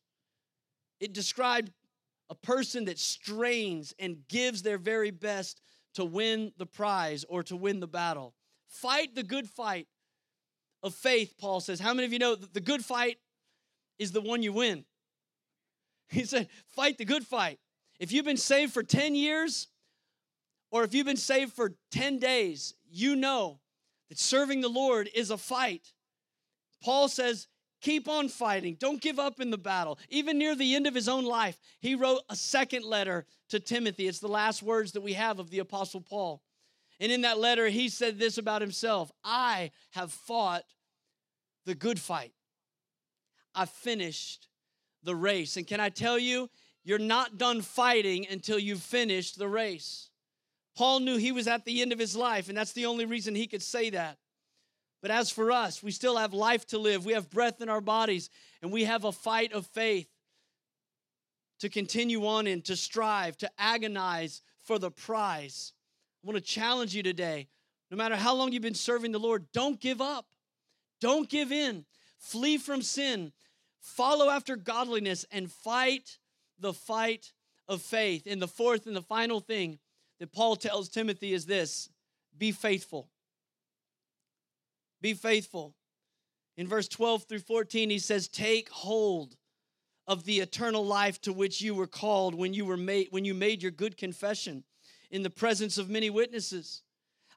It 1.00 1.12
described 1.12 1.70
a 2.30 2.34
person 2.34 2.86
that 2.86 2.98
strains 2.98 3.94
and 3.98 4.26
gives 4.28 4.62
their 4.62 4.78
very 4.78 5.10
best 5.10 5.60
to 5.94 6.04
win 6.04 6.52
the 6.56 6.66
prize 6.66 7.24
or 7.28 7.42
to 7.44 7.56
win 7.56 7.80
the 7.80 7.86
battle. 7.86 8.34
Fight 8.66 9.14
the 9.14 9.22
good 9.22 9.48
fight 9.48 9.86
of 10.82 10.94
faith, 10.94 11.34
Paul 11.38 11.60
says. 11.60 11.80
How 11.80 11.94
many 11.94 12.06
of 12.06 12.12
you 12.12 12.18
know 12.18 12.34
the 12.34 12.60
good 12.60 12.84
fight 12.84 13.18
is 13.98 14.12
the 14.12 14.20
one 14.20 14.42
you 14.42 14.52
win? 14.52 14.84
He 16.08 16.24
said, 16.24 16.48
fight 16.68 16.98
the 16.98 17.04
good 17.04 17.24
fight. 17.24 17.58
If 17.98 18.12
you've 18.12 18.24
been 18.24 18.36
saved 18.36 18.72
for 18.72 18.82
10 18.82 19.14
years 19.14 19.68
or 20.70 20.84
if 20.84 20.94
you've 20.94 21.06
been 21.06 21.16
saved 21.16 21.52
for 21.52 21.74
10 21.92 22.18
days, 22.18 22.74
you 22.90 23.16
know 23.16 23.60
that 24.08 24.18
serving 24.18 24.60
the 24.60 24.68
Lord 24.68 25.08
is 25.14 25.30
a 25.30 25.38
fight. 25.38 25.92
Paul 26.82 27.08
says, 27.08 27.48
Keep 27.84 28.08
on 28.08 28.30
fighting. 28.30 28.78
Don't 28.80 29.02
give 29.02 29.18
up 29.18 29.40
in 29.40 29.50
the 29.50 29.58
battle. 29.58 29.98
Even 30.08 30.38
near 30.38 30.56
the 30.56 30.74
end 30.74 30.86
of 30.86 30.94
his 30.94 31.06
own 31.06 31.26
life, 31.26 31.60
he 31.80 31.94
wrote 31.94 32.22
a 32.30 32.34
second 32.34 32.82
letter 32.82 33.26
to 33.50 33.60
Timothy. 33.60 34.08
It's 34.08 34.20
the 34.20 34.26
last 34.26 34.62
words 34.62 34.92
that 34.92 35.02
we 35.02 35.12
have 35.12 35.38
of 35.38 35.50
the 35.50 35.58
Apostle 35.58 36.00
Paul. 36.00 36.40
And 36.98 37.12
in 37.12 37.20
that 37.20 37.38
letter, 37.38 37.68
he 37.68 37.90
said 37.90 38.18
this 38.18 38.38
about 38.38 38.62
himself 38.62 39.12
I 39.22 39.70
have 39.90 40.10
fought 40.10 40.64
the 41.66 41.74
good 41.74 42.00
fight. 42.00 42.32
I 43.54 43.66
finished 43.66 44.48
the 45.02 45.14
race. 45.14 45.58
And 45.58 45.66
can 45.66 45.78
I 45.78 45.90
tell 45.90 46.18
you, 46.18 46.48
you're 46.84 46.98
not 46.98 47.36
done 47.36 47.60
fighting 47.60 48.26
until 48.30 48.58
you've 48.58 48.80
finished 48.80 49.38
the 49.38 49.48
race. 49.48 50.08
Paul 50.74 51.00
knew 51.00 51.18
he 51.18 51.32
was 51.32 51.46
at 51.46 51.66
the 51.66 51.82
end 51.82 51.92
of 51.92 51.98
his 51.98 52.16
life, 52.16 52.48
and 52.48 52.56
that's 52.56 52.72
the 52.72 52.86
only 52.86 53.04
reason 53.04 53.34
he 53.34 53.46
could 53.46 53.62
say 53.62 53.90
that. 53.90 54.16
But 55.04 55.10
as 55.10 55.30
for 55.30 55.52
us, 55.52 55.82
we 55.82 55.90
still 55.90 56.16
have 56.16 56.32
life 56.32 56.66
to 56.68 56.78
live. 56.78 57.04
We 57.04 57.12
have 57.12 57.28
breath 57.28 57.60
in 57.60 57.68
our 57.68 57.82
bodies, 57.82 58.30
and 58.62 58.72
we 58.72 58.84
have 58.84 59.04
a 59.04 59.12
fight 59.12 59.52
of 59.52 59.66
faith 59.66 60.08
to 61.58 61.68
continue 61.68 62.26
on 62.26 62.46
in, 62.46 62.62
to 62.62 62.74
strive, 62.74 63.36
to 63.36 63.50
agonize 63.58 64.40
for 64.62 64.78
the 64.78 64.90
prize. 64.90 65.74
I 66.24 66.26
want 66.26 66.38
to 66.38 66.42
challenge 66.42 66.94
you 66.94 67.02
today. 67.02 67.48
No 67.90 67.98
matter 67.98 68.16
how 68.16 68.34
long 68.34 68.52
you've 68.52 68.62
been 68.62 68.72
serving 68.72 69.12
the 69.12 69.18
Lord, 69.18 69.44
don't 69.52 69.78
give 69.78 70.00
up. 70.00 70.24
Don't 71.02 71.28
give 71.28 71.52
in. 71.52 71.84
Flee 72.16 72.56
from 72.56 72.80
sin. 72.80 73.32
Follow 73.80 74.30
after 74.30 74.56
godliness 74.56 75.26
and 75.30 75.52
fight 75.52 76.16
the 76.58 76.72
fight 76.72 77.30
of 77.68 77.82
faith. 77.82 78.22
And 78.26 78.40
the 78.40 78.48
fourth 78.48 78.86
and 78.86 78.96
the 78.96 79.02
final 79.02 79.40
thing 79.40 79.80
that 80.18 80.32
Paul 80.32 80.56
tells 80.56 80.88
Timothy 80.88 81.34
is 81.34 81.44
this 81.44 81.90
be 82.38 82.52
faithful. 82.52 83.10
Be 85.04 85.12
faithful. 85.12 85.74
In 86.56 86.66
verse 86.66 86.88
12 86.88 87.24
through 87.24 87.40
14, 87.40 87.90
he 87.90 87.98
says, 87.98 88.26
Take 88.26 88.70
hold 88.70 89.36
of 90.06 90.24
the 90.24 90.40
eternal 90.40 90.82
life 90.82 91.20
to 91.20 91.32
which 91.34 91.60
you 91.60 91.74
were 91.74 91.86
called 91.86 92.34
when 92.34 92.54
you 92.54 92.64
were 92.64 92.78
made 92.78 93.08
when 93.10 93.26
you 93.26 93.34
made 93.34 93.60
your 93.60 93.70
good 93.70 93.98
confession 93.98 94.64
in 95.10 95.22
the 95.22 95.28
presence 95.28 95.76
of 95.76 95.90
many 95.90 96.08
witnesses. 96.08 96.80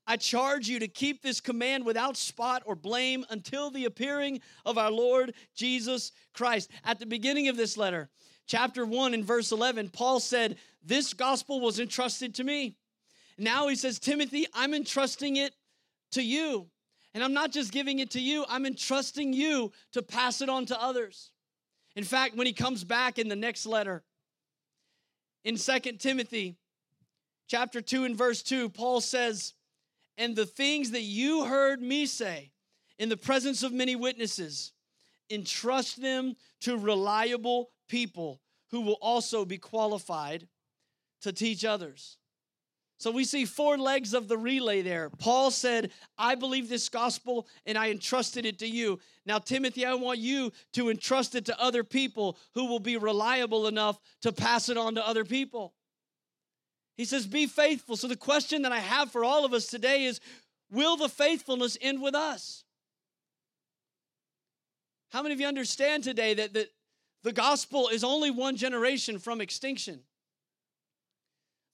I 0.07 0.15
charge 0.15 0.69
you 0.69 0.79
to 0.79 0.87
keep 0.87 1.21
this 1.21 1.41
command 1.41 1.85
without 1.85 2.15
spot 2.15 2.63
or 2.65 2.73
blame 2.73 3.25
until 3.29 3.69
the 3.69 3.83
appearing 3.83 4.39
of 4.65 4.77
our 4.77 4.89
Lord 4.89 5.33
Jesus 5.53 6.13
Christ. 6.33 6.71
At 6.85 6.99
the 6.99 7.05
beginning 7.05 7.49
of 7.49 7.57
this 7.57 7.75
letter, 7.75 8.09
chapter 8.45 8.85
1 8.85 9.13
and 9.13 9.25
verse 9.25 9.51
11, 9.51 9.89
Paul 9.89 10.21
said, 10.21 10.55
This 10.85 11.13
gospel 11.13 11.59
was 11.59 11.81
entrusted 11.81 12.33
to 12.35 12.45
me. 12.45 12.77
Now 13.37 13.67
he 13.67 13.75
says, 13.75 13.99
Timothy, 13.99 14.45
I'm 14.53 14.73
entrusting 14.73 15.35
it 15.35 15.53
to 16.11 16.23
you. 16.23 16.69
And 17.17 17.23
I'm 17.23 17.33
not 17.33 17.51
just 17.51 17.71
giving 17.71 17.97
it 17.97 18.11
to 18.11 18.21
you, 18.21 18.45
I'm 18.47 18.67
entrusting 18.67 19.33
you 19.33 19.71
to 19.93 20.03
pass 20.03 20.39
it 20.41 20.49
on 20.49 20.67
to 20.67 20.79
others. 20.79 21.31
In 21.95 22.03
fact, 22.03 22.37
when 22.37 22.45
he 22.45 22.53
comes 22.53 22.83
back 22.83 23.17
in 23.17 23.27
the 23.27 23.35
next 23.35 23.65
letter, 23.65 24.03
in 25.43 25.57
Second 25.57 25.99
Timothy 25.99 26.57
chapter 27.47 27.81
2 27.81 28.03
and 28.03 28.15
verse 28.15 28.43
2, 28.43 28.69
Paul 28.69 29.01
says, 29.01 29.55
And 30.19 30.35
the 30.35 30.45
things 30.45 30.91
that 30.91 31.01
you 31.01 31.45
heard 31.45 31.81
me 31.81 32.05
say 32.05 32.51
in 32.99 33.09
the 33.09 33.17
presence 33.17 33.63
of 33.63 33.73
many 33.73 33.95
witnesses, 33.95 34.73
entrust 35.31 35.99
them 35.99 36.35
to 36.61 36.77
reliable 36.77 37.71
people 37.89 38.41
who 38.69 38.81
will 38.81 38.99
also 39.01 39.43
be 39.43 39.57
qualified 39.57 40.47
to 41.21 41.33
teach 41.33 41.65
others. 41.65 42.19
So 42.99 43.11
we 43.11 43.25
see 43.25 43.45
four 43.45 43.77
legs 43.77 44.15
of 44.15 44.27
the 44.27 44.37
relay 44.37 44.81
there. 44.81 45.11
Paul 45.11 45.51
said, 45.51 45.91
I 46.17 46.33
believe 46.33 46.67
this 46.67 46.89
gospel 46.89 47.47
and 47.67 47.77
I 47.77 47.91
entrusted 47.91 48.45
it 48.45 48.57
to 48.59 48.67
you. 48.67 48.99
Now, 49.25 49.37
Timothy, 49.37 49.85
I 49.85 49.93
want 49.93 50.17
you 50.17 50.51
to 50.73 50.89
entrust 50.89 51.35
it 51.35 51.45
to 51.45 51.61
other 51.61 51.83
people 51.83 52.37
who 52.55 52.65
will 52.65 52.79
be 52.79 52.97
reliable 52.97 53.67
enough 53.67 53.99
to 54.21 54.31
pass 54.31 54.69
it 54.69 54.77
on 54.77 54.95
to 54.95 55.07
other 55.07 55.23
people. 55.23 55.75
He 56.95 57.05
says, 57.05 57.27
Be 57.27 57.45
faithful. 57.45 57.95
So 57.95 58.07
the 58.07 58.15
question 58.15 58.63
that 58.63 58.71
I 58.71 58.79
have 58.79 59.11
for 59.11 59.23
all 59.23 59.45
of 59.45 59.53
us 59.53 59.67
today 59.67 60.05
is 60.05 60.19
Will 60.71 60.97
the 60.97 61.07
faithfulness 61.07 61.77
end 61.79 62.01
with 62.01 62.15
us? 62.15 62.63
How 65.11 65.21
many 65.21 65.33
of 65.33 65.39
you 65.39 65.47
understand 65.47 66.03
today 66.03 66.33
that, 66.33 66.53
that 66.53 66.69
the 67.23 67.31
gospel 67.31 67.87
is 67.89 68.03
only 68.03 68.31
one 68.31 68.57
generation 68.57 69.19
from 69.19 69.39
extinction? 69.39 70.01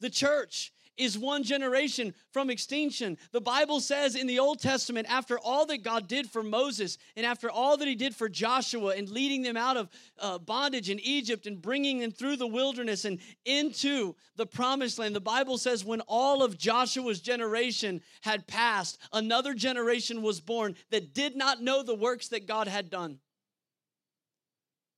The 0.01 0.09
church 0.09 0.73
is 0.97 1.17
one 1.17 1.43
generation 1.43 2.13
from 2.31 2.49
extinction. 2.49 3.17
The 3.31 3.41
Bible 3.41 3.79
says 3.79 4.15
in 4.15 4.27
the 4.27 4.39
Old 4.39 4.59
Testament, 4.59 5.07
after 5.09 5.39
all 5.39 5.65
that 5.67 5.83
God 5.83 6.07
did 6.07 6.29
for 6.29 6.43
Moses 6.43 6.97
and 7.15 7.25
after 7.25 7.49
all 7.49 7.77
that 7.77 7.87
he 7.87 7.95
did 7.95 8.15
for 8.15 8.29
Joshua 8.29 8.95
and 8.95 9.09
leading 9.09 9.41
them 9.41 9.57
out 9.57 9.77
of 9.77 9.89
uh, 10.19 10.37
bondage 10.37 10.89
in 10.89 10.99
Egypt 10.99 11.47
and 11.47 11.61
bringing 11.61 11.99
them 11.99 12.11
through 12.11 12.37
the 12.37 12.47
wilderness 12.47 13.05
and 13.05 13.19
into 13.45 14.15
the 14.35 14.45
promised 14.45 14.99
land, 14.99 15.15
the 15.15 15.21
Bible 15.21 15.57
says 15.57 15.83
when 15.83 16.01
all 16.01 16.43
of 16.43 16.57
Joshua's 16.57 17.21
generation 17.21 18.01
had 18.21 18.47
passed, 18.47 18.99
another 19.11 19.53
generation 19.53 20.21
was 20.21 20.39
born 20.39 20.75
that 20.91 21.13
did 21.13 21.35
not 21.35 21.61
know 21.61 21.83
the 21.83 21.95
works 21.95 22.29
that 22.29 22.47
God 22.47 22.67
had 22.67 22.89
done. 22.89 23.19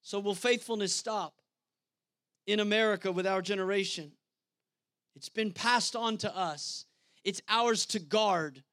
So, 0.02 0.20
will 0.20 0.36
faithfulness 0.36 0.94
stop 0.94 1.42
in 2.46 2.60
America 2.60 3.12
with 3.12 3.26
our 3.26 3.42
generation? 3.42 4.12
It's 5.16 5.30
been 5.30 5.52
passed 5.52 5.96
on 5.96 6.18
to 6.18 6.36
us. 6.36 6.86
It's 7.24 7.42
ours 7.48 7.86
to 7.88 8.00
guard 8.00 8.64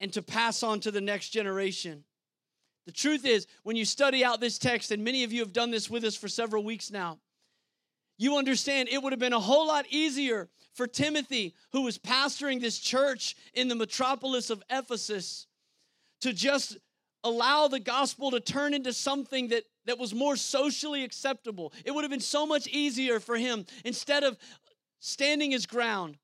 and 0.00 0.12
to 0.12 0.22
pass 0.22 0.62
on 0.62 0.80
to 0.80 0.90
the 0.90 1.00
next 1.00 1.30
generation. 1.30 2.04
The 2.86 2.92
truth 2.92 3.24
is, 3.26 3.46
when 3.64 3.76
you 3.76 3.84
study 3.84 4.24
out 4.24 4.40
this 4.40 4.58
text, 4.58 4.92
and 4.92 5.02
many 5.02 5.24
of 5.24 5.32
you 5.32 5.40
have 5.40 5.52
done 5.52 5.70
this 5.70 5.90
with 5.90 6.04
us 6.04 6.14
for 6.14 6.28
several 6.28 6.62
weeks 6.62 6.90
now, 6.90 7.18
you 8.18 8.36
understand 8.36 8.88
it 8.88 9.02
would 9.02 9.12
have 9.12 9.20
been 9.20 9.32
a 9.32 9.40
whole 9.40 9.66
lot 9.66 9.86
easier 9.90 10.48
for 10.72 10.86
Timothy, 10.86 11.54
who 11.72 11.82
was 11.82 11.98
pastoring 11.98 12.60
this 12.60 12.78
church 12.78 13.36
in 13.54 13.68
the 13.68 13.74
metropolis 13.74 14.50
of 14.50 14.62
Ephesus, 14.70 15.46
to 16.20 16.32
just 16.32 16.78
allow 17.24 17.66
the 17.66 17.80
gospel 17.80 18.30
to 18.30 18.40
turn 18.40 18.72
into 18.72 18.92
something 18.92 19.48
that, 19.48 19.64
that 19.86 19.98
was 19.98 20.14
more 20.14 20.36
socially 20.36 21.02
acceptable. 21.02 21.72
It 21.84 21.90
would 21.90 22.04
have 22.04 22.10
been 22.10 22.20
so 22.20 22.46
much 22.46 22.68
easier 22.68 23.18
for 23.18 23.36
him 23.36 23.66
instead 23.84 24.22
of 24.22 24.38
standing 25.06 25.52
his 25.52 25.66
ground 25.66 26.18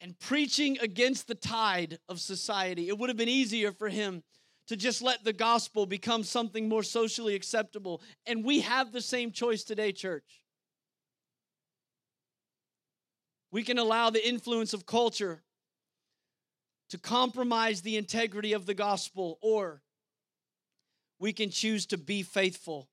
and 0.00 0.16
preaching 0.20 0.78
against 0.80 1.26
the 1.26 1.34
tide 1.34 1.98
of 2.08 2.20
society. 2.20 2.88
It 2.88 2.96
would 2.96 3.10
have 3.10 3.16
been 3.16 3.28
easier 3.28 3.72
for 3.72 3.88
him 3.88 4.22
to 4.68 4.76
just 4.76 5.02
let 5.02 5.24
the 5.24 5.32
gospel 5.32 5.84
become 5.84 6.22
something 6.22 6.68
more 6.68 6.84
socially 6.84 7.34
acceptable. 7.34 8.02
And 8.24 8.44
we 8.44 8.60
have 8.60 8.92
the 8.92 9.00
same 9.00 9.32
choice 9.32 9.64
today, 9.64 9.90
church. 9.90 10.42
We 13.50 13.64
can 13.64 13.78
allow 13.78 14.10
the 14.10 14.26
influence 14.26 14.72
of 14.72 14.86
culture 14.86 15.42
to 16.90 16.98
compromise 16.98 17.82
the 17.82 17.96
integrity 17.96 18.52
of 18.52 18.64
the 18.64 18.74
gospel, 18.74 19.38
or 19.42 19.82
we 21.18 21.32
can 21.32 21.50
choose 21.50 21.84
to 21.86 21.98
be 21.98 22.22
faithful. 22.22 22.88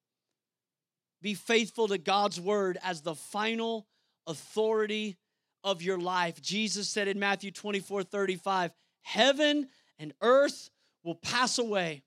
Be 1.22 1.36
faithful 1.36 1.88
to 1.90 2.00
God's 2.00 2.42
word 2.42 2.80
as 2.84 3.02
the 3.02 3.14
final 3.16 3.86
authority 4.28 5.18
of 5.64 5.82
your 5.82 5.98
life. 5.98 6.42
Jesus 6.42 6.90
said 6.90 7.08
in 7.08 7.20
Matthew 7.20 7.52
24 7.52 8.04
35, 8.04 8.72
Heaven 9.02 9.68
and 9.98 10.14
earth 10.22 10.70
will 11.04 11.16
pass 11.16 11.58
away, 11.58 12.04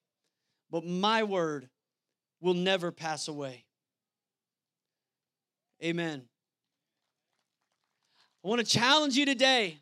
but 0.71 0.85
my 0.85 1.23
word 1.25 1.69
will 2.41 2.55
never 2.55 2.93
pass 2.93 3.29
away. 3.29 3.65
Amen. 5.83 6.23
I 8.45 8.49
want 8.49 8.61
to 8.61 8.67
challenge 8.67 9.17
you 9.17 9.27
today 9.27 9.79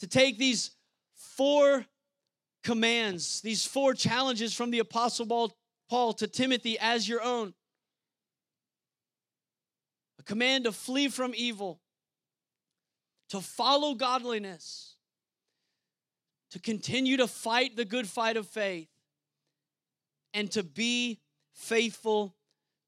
to 0.00 0.06
take 0.06 0.38
these 0.38 0.70
four 1.14 1.84
commands, 2.62 3.40
these 3.40 3.66
four 3.66 3.94
challenges 3.94 4.54
from 4.54 4.70
the 4.70 4.78
Apostle 4.80 5.52
Paul 5.88 6.12
to 6.14 6.26
Timothy 6.26 6.78
as 6.78 7.08
your 7.08 7.22
own 7.22 7.54
command 10.28 10.64
to 10.64 10.72
flee 10.72 11.08
from 11.08 11.32
evil, 11.34 11.80
to 13.30 13.40
follow 13.40 13.94
godliness, 13.94 14.94
to 16.50 16.60
continue 16.60 17.16
to 17.16 17.26
fight 17.26 17.76
the 17.76 17.84
good 17.84 18.06
fight 18.06 18.36
of 18.36 18.46
faith, 18.46 18.88
and 20.34 20.50
to 20.52 20.62
be 20.62 21.18
faithful 21.54 22.36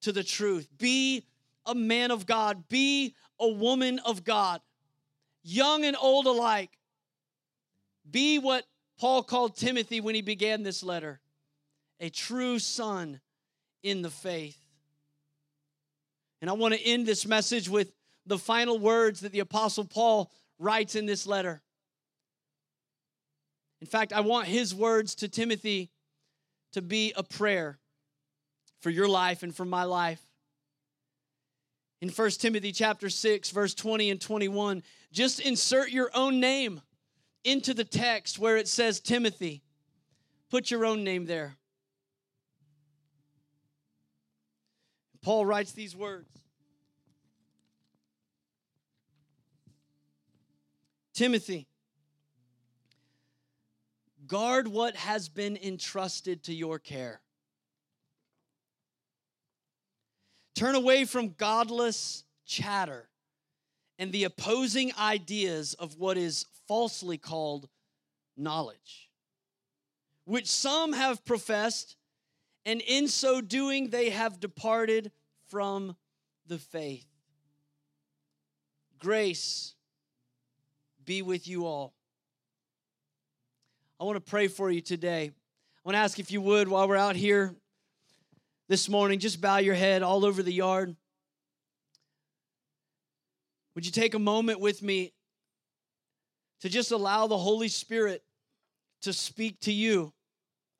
to 0.03 0.13
the 0.13 0.23
truth. 0.23 0.69
Be 0.79 1.25
a 1.67 1.75
man 1.75 2.11
of 2.11 2.27
God, 2.27 2.69
be 2.69 3.17
a 3.41 3.49
woman 3.49 3.99
of 4.01 4.23
God, 4.23 4.61
young 5.43 5.85
and 5.85 5.97
old 6.01 6.27
alike. 6.27 6.71
Be 8.09 8.39
what 8.39 8.67
Paul 8.99 9.23
called 9.23 9.57
Timothy 9.57 10.01
when 10.01 10.15
he 10.15 10.23
began 10.23 10.63
this 10.63 10.83
letter 10.83 11.21
a 12.01 12.11
true 12.11 12.59
son 12.59 13.21
in 13.83 14.03
the 14.03 14.11
faith. 14.11 14.59
And 16.41 16.49
I 16.49 16.55
want 16.55 16.75
to 16.75 16.81
end 16.81 17.07
this 17.07 17.27
message 17.27 17.69
with 17.69 17.93
the 18.27 18.39
final 18.39 18.79
words 18.79 19.21
that 19.21 19.33
the 19.33 19.41
Apostle 19.41 19.85
Paul 19.85 20.31
writes 20.59 20.95
in 20.95 21.07
this 21.07 21.27
letter. 21.27 21.63
In 23.81 23.87
fact, 23.87 24.13
I 24.13 24.21
want 24.21 24.47
his 24.47 24.75
words 24.75 25.15
to 25.17 25.29
Timothy 25.29 25.91
to 26.73 26.83
be 26.83 27.13
a 27.17 27.23
prayer 27.23 27.79
for 28.81 28.91
your 28.91 29.09
life 29.09 29.43
and 29.43 29.55
for 29.55 29.65
my 29.65 29.85
life. 29.85 30.21
In 32.01 32.09
1 32.09 32.31
Timothy 32.33 32.73
chapter 32.73 33.11
6 33.11 33.51
verse 33.51 33.75
20 33.75 34.11
and 34.11 34.21
21, 34.21 34.83
just 35.13 35.41
insert 35.41 35.91
your 35.91 36.11
own 36.15 36.41
name 36.41 36.81
into 37.45 37.75
the 37.75 37.85
text 37.85 38.39
where 38.39 38.57
it 38.57 38.69
says 38.69 39.01
Timothy. 39.01 39.63
Put 40.51 40.71
your 40.71 40.85
own 40.85 41.05
name 41.05 41.27
there. 41.27 41.57
Paul 45.23 45.45
writes 45.45 45.73
these 45.73 45.95
words 45.95 46.29
Timothy, 51.13 51.67
guard 54.27 54.69
what 54.69 54.97
has 54.97 55.29
been 55.29 55.59
entrusted 55.63 56.45
to 56.45 56.55
your 56.55 56.79
care. 56.79 57.21
Turn 60.55 60.75
away 60.75 61.05
from 61.05 61.35
godless 61.37 62.25
chatter 62.47 63.11
and 63.99 64.13
the 64.13 64.25
opposing 64.25 64.93
ideas 64.99 65.75
of 65.75 65.97
what 65.97 66.17
is 66.17 66.47
falsely 66.67 67.19
called 67.19 67.69
knowledge, 68.37 69.11
which 70.25 70.47
some 70.47 70.95
have 70.95 71.25
professed 71.27 71.97
and 72.67 72.81
in 72.83 73.09
so 73.09 73.41
doing, 73.41 73.91
they 73.91 74.11
have 74.11 74.41
departed 74.41 75.11
from 75.49 75.97
the 76.47 76.59
faith. 76.59 77.07
Grace 78.99 79.75
be 81.05 81.23
with 81.23 81.49
you 81.49 81.67
all. 81.67 81.95
I 83.99 84.05
want 84.05 84.17
to 84.17 84.31
pray 84.31 84.49
for 84.49 84.71
you 84.71 84.81
today. 84.81 85.31
I 85.31 85.81
want 85.85 85.95
to 85.95 86.01
ask 86.01 86.19
if 86.19 86.31
you 86.31 86.41
would, 86.41 86.69
while 86.69 86.87
we're 86.87 86.97
out 86.97 87.17
here 87.17 87.55
this 88.69 88.89
morning, 88.89 89.19
just 89.19 89.41
bow 89.41 89.57
your 89.57 89.75
head 89.75 90.03
all 90.03 90.25
over 90.25 90.43
the 90.43 90.53
yard. 90.53 90.95
Would 93.75 93.87
you 93.87 93.93
take 93.93 94.15
a 94.15 94.19
moment 94.19 94.61
with 94.61 94.83
me 94.83 95.13
to 96.61 96.69
just 96.69 96.93
allow 96.93 97.27
the 97.27 97.39
Holy 97.39 97.69
Spirit 97.69 98.23
to 99.03 99.13
speak 99.13 99.61
to 99.61 99.73
you 99.73 100.13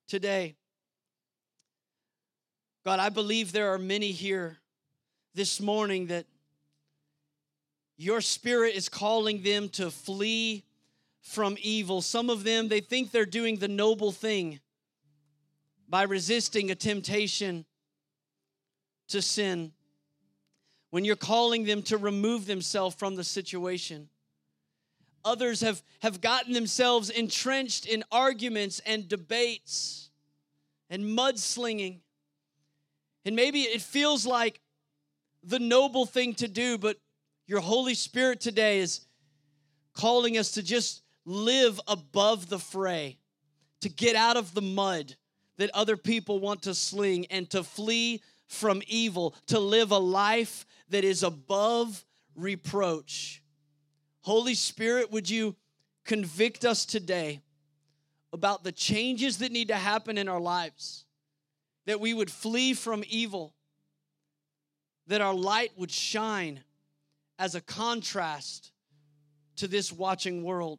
today? 0.07 0.57
God, 2.91 2.99
I 2.99 3.09
believe 3.09 3.53
there 3.53 3.73
are 3.73 3.79
many 3.79 4.11
here 4.11 4.59
this 5.33 5.61
morning 5.61 6.09
that 6.09 6.27
your 7.97 8.21
spirit 8.21 8.75
is 8.75 8.89
calling 8.89 9.45
them 9.45 9.69
to 9.69 9.93
flee 9.93 10.65
from 11.21 11.57
evil. 11.63 12.03
Some 12.03 12.29
of 12.29 12.43
them, 12.43 12.67
they 12.67 12.81
think 12.81 13.13
they're 13.13 13.25
doing 13.25 13.59
the 13.59 13.69
noble 13.69 14.11
thing 14.11 14.59
by 15.89 16.03
resisting 16.03 16.73
a 16.73 16.75
temptation 16.75 17.65
to 19.07 19.23
sin. 19.23 19.71
When 20.91 21.05
you're 21.05 21.15
calling 21.15 21.67
them 21.67 21.83
to 21.85 21.97
remove 21.97 22.47
themselves 22.47 22.97
from 22.97 23.15
the 23.15 23.23
situation. 23.23 24.09
Others 25.25 25.61
have, 25.61 25.81
have 26.01 26.21
gotten 26.21 26.55
themselves 26.55 27.09
entrenched 27.09 27.87
in 27.87 28.03
arguments 28.11 28.81
and 28.85 29.09
debates 29.09 30.11
and 30.91 31.05
mudslinging 31.05 32.01
and 33.25 33.37
maybe 33.37 33.63
it 33.63 33.83
feels 33.83 34.27
like 34.27 34.61
the 35.43 35.59
noble 35.59 36.07
thing 36.07 36.35
to 36.35 36.49
do, 36.49 36.79
but 36.79 36.99
your 37.47 37.61
Holy 37.61 37.95
Spirit 37.95 38.41
today 38.41 38.79
is 38.79 39.07
calling 39.95 40.39
us 40.39 40.53
to 40.53 40.63
just 40.63 41.03
live 41.25 41.81
above 41.89 42.49
the 42.49 42.59
fray, 42.59 43.19
to 43.81 43.89
get 43.89 44.17
out 44.17 44.37
of 44.37 44.55
the 44.55 44.63
mud 44.63 45.17
that 45.59 45.71
other 45.75 45.97
people 45.97 46.39
want 46.39 46.63
to 46.63 46.75
sling, 46.75 47.27
and 47.27 47.51
to 47.51 47.63
flee 47.63 48.23
from 48.47 48.83
evil, 48.87 49.35
to 49.47 49.59
live 49.59 49.91
a 49.91 49.99
life 49.99 50.67
that 50.89 51.05
is 51.05 51.23
above 51.23 52.05
reproach. 52.35 53.43
Holy 54.23 54.55
Spirit, 54.55 55.11
would 55.13 55.29
you 55.29 55.55
convict 56.05 56.65
us 56.65 56.87
today 56.87 57.41
about 58.33 58.65
the 58.65 58.73
changes 58.73 59.39
that 59.39 59.53
need 59.53 59.69
to 59.69 59.77
happen 59.77 60.17
in 60.17 60.29
our 60.29 60.41
lives? 60.41 61.05
That 61.91 61.99
we 61.99 62.15
would 62.15 62.31
flee 62.31 62.73
from 62.73 63.03
evil, 63.09 63.53
that 65.09 65.21
our 65.21 65.35
light 65.35 65.73
would 65.77 65.91
shine 65.91 66.61
as 67.37 67.57
a 67.57 67.61
contrast 67.61 68.71
to 69.57 69.67
this 69.67 69.91
watching 69.91 70.45
world. 70.45 70.79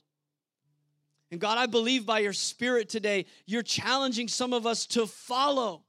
And 1.29 1.41
God, 1.41 1.57
I 1.57 1.65
believe 1.65 2.05
by 2.05 2.19
your 2.19 2.31
spirit 2.31 2.87
today, 2.87 3.25
you're 3.45 3.61
challenging 3.61 4.29
some 4.29 4.53
of 4.53 4.65
us 4.65 4.85
to 4.85 5.05
follow, 5.05 5.83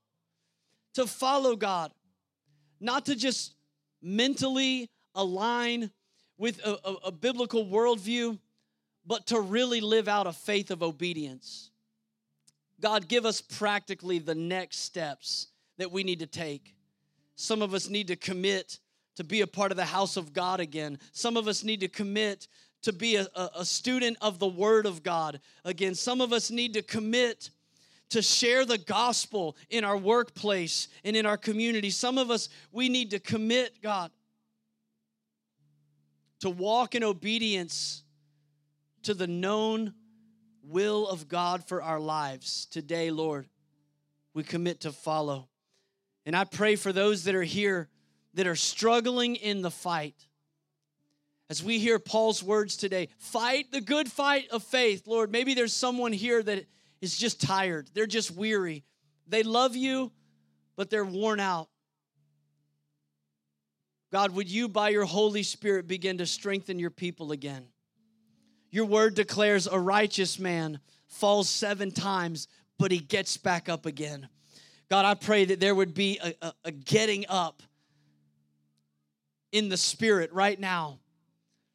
to 0.94 1.06
follow 1.06 1.54
God, 1.54 1.92
not 2.80 3.06
to 3.06 3.14
just 3.14 3.54
mentally 4.02 4.90
align 5.14 5.88
with 6.37 6.58
a, 6.66 6.80
a, 6.85 6.94
a 7.04 7.12
biblical 7.12 7.64
worldview, 7.64 8.40
but 9.06 9.28
to 9.28 9.40
really 9.40 9.80
live 9.80 10.08
out 10.08 10.26
a 10.26 10.32
faith 10.32 10.72
of 10.72 10.82
obedience. 10.82 11.70
God, 12.82 13.06
give 13.06 13.24
us 13.24 13.40
practically 13.40 14.18
the 14.18 14.34
next 14.34 14.80
steps 14.80 15.46
that 15.78 15.92
we 15.92 16.02
need 16.02 16.18
to 16.18 16.26
take. 16.26 16.74
Some 17.36 17.62
of 17.62 17.74
us 17.74 17.88
need 17.88 18.08
to 18.08 18.16
commit 18.16 18.80
to 19.14 19.24
be 19.24 19.40
a 19.40 19.46
part 19.46 19.70
of 19.70 19.76
the 19.76 19.84
house 19.84 20.16
of 20.16 20.32
God 20.32 20.58
again. 20.58 20.98
Some 21.12 21.36
of 21.36 21.46
us 21.46 21.62
need 21.62 21.80
to 21.80 21.88
commit 21.88 22.48
to 22.82 22.92
be 22.92 23.16
a, 23.16 23.28
a, 23.56 23.64
student 23.64 24.16
of 24.20 24.40
the 24.40 24.48
Word 24.48 24.86
of 24.86 25.04
God 25.04 25.40
again. 25.64 25.94
Some 25.94 26.20
of 26.20 26.32
us 26.32 26.50
need 26.50 26.74
to 26.74 26.82
commit 26.82 27.50
to 28.10 28.20
share 28.20 28.64
the 28.64 28.78
gospel 28.78 29.56
in 29.70 29.84
our 29.84 29.96
workplace 29.96 30.88
and 31.04 31.16
in 31.16 31.24
our 31.24 31.36
community. 31.36 31.90
Some 31.90 32.18
of 32.18 32.30
us, 32.30 32.48
we 32.72 32.88
need 32.88 33.12
to 33.12 33.20
commit, 33.20 33.80
God, 33.80 34.10
to 36.40 36.50
walk 36.50 36.96
in 36.96 37.04
obedience 37.04 38.02
to 39.04 39.14
the 39.14 39.28
known 39.28 39.94
will 40.62 41.09
of 41.09 41.29
God 41.29 41.66
for 41.66 41.83
our 41.83 42.01
lives. 42.01 42.66
Today, 42.66 43.11
Lord, 43.11 43.46
we 44.35 44.42
commit 44.42 44.81
to 44.81 44.92
follow. 44.92 45.48
And 46.25 46.37
I 46.37 46.44
pray 46.44 46.77
for 46.77 46.92
those 46.92 47.25
that 47.25 47.35
are 47.35 47.42
here 47.42 47.88
that 48.35 48.46
are 48.46 48.57
struggling 48.57 49.37
in 49.37 49.62
the 49.62 49.70
fight. 49.70 50.27
As 51.51 51.62
we 51.62 51.79
hear 51.79 51.98
Paul's 51.98 52.42
words 52.42 52.77
today, 52.77 53.09
fight 53.18 53.70
the 53.72 53.81
good 53.81 54.11
fight 54.11 54.48
of 54.51 54.62
faith. 54.62 55.07
Lord, 55.07 55.31
maybe 55.31 55.55
there's 55.55 55.75
someone 55.75 56.12
here 56.12 56.42
that 56.42 56.64
is 57.01 57.16
just 57.16 57.40
tired, 57.40 57.90
they're 57.94 58.07
just 58.07 58.31
weary. 58.31 58.85
They 59.27 59.42
love 59.42 59.77
you, 59.77 60.12
but 60.77 60.90
they're 60.90 61.05
worn 61.05 61.40
out. 61.40 61.68
God, 64.11 64.33
would 64.33 64.51
you, 64.51 64.68
by 64.68 64.90
your 64.90 65.05
Holy 65.05 65.42
Spirit, 65.42 65.87
begin 65.87 66.18
to 66.18 66.27
strengthen 66.27 66.79
your 66.79 66.90
people 66.90 67.33
again? 67.33 67.71
Your 68.72 68.87
word 68.87 69.14
declares 69.14 69.66
a 69.66 69.78
righteous 69.78 70.38
man 70.38 70.80
falls 71.06 71.48
seven 71.48 71.90
times, 71.90 72.48
but 72.78 72.90
he 72.90 72.98
gets 72.98 73.37
back 73.37 73.68
up 73.68 73.85
again. 73.85 74.28
God, 74.88 75.04
I 75.04 75.14
pray 75.14 75.44
that 75.44 75.61
there 75.61 75.74
would 75.74 75.92
be 75.92 76.18
a, 76.24 76.35
a, 76.40 76.54
a 76.64 76.70
getting 76.72 77.26
up 77.28 77.62
in 79.52 79.68
the 79.68 79.76
spirit 79.76 80.32
right 80.32 80.58
now. 80.58 80.98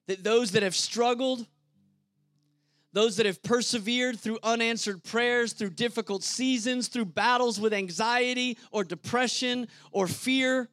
That 0.08 0.24
those 0.24 0.52
that 0.54 0.64
have 0.64 0.76
struggled, 0.76 1.46
those 2.94 3.18
that 3.18 3.28
have 3.28 3.44
persevered 3.44 4.20
through 4.20 4.40
unanswered 4.42 5.04
prayers, 5.04 5.54
through 5.54 5.72
difficult 5.72 6.24
seasons, 6.24 6.88
through 6.88 7.06
battles 7.06 7.60
with 7.60 7.74
anxiety 7.74 8.58
or 8.72 8.84
depression 8.84 9.68
or 9.92 10.08
fear, 10.08 10.68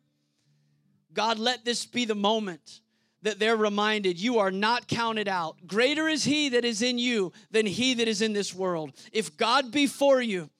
God, 1.12 1.38
let 1.38 1.66
this 1.66 1.84
be 1.84 2.06
the 2.06 2.14
moment 2.14 2.80
that 3.24 3.38
they're 3.38 3.56
reminded 3.56 4.20
you 4.20 4.38
are 4.38 4.50
not 4.50 4.86
counted 4.86 5.28
out. 5.28 5.56
Greater 5.66 6.08
is 6.08 6.24
He 6.24 6.50
that 6.50 6.64
is 6.64 6.82
in 6.82 6.98
you 6.98 7.32
than 7.50 7.66
He 7.66 7.94
that 7.94 8.06
is 8.06 8.22
in 8.22 8.34
this 8.34 8.54
world. 8.54 8.92
If 9.12 9.36
God 9.36 9.72
be 9.72 9.86
for 9.86 10.22
you, 10.22 10.50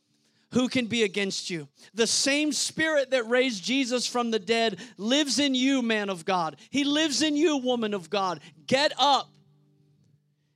who 0.52 0.68
can 0.68 0.86
be 0.86 1.02
against 1.02 1.50
you? 1.50 1.68
The 1.94 2.06
same 2.06 2.52
spirit 2.52 3.10
that 3.10 3.28
raised 3.28 3.62
Jesus 3.62 4.06
from 4.06 4.30
the 4.30 4.38
dead 4.38 4.78
lives 4.96 5.38
in 5.38 5.54
you, 5.54 5.82
man 5.82 6.08
of 6.08 6.24
God. 6.24 6.56
He 6.70 6.84
lives 6.84 7.22
in 7.22 7.36
you, 7.36 7.58
woman 7.58 7.92
of 7.92 8.08
God. 8.08 8.40
Get 8.66 8.92
up 8.98 9.28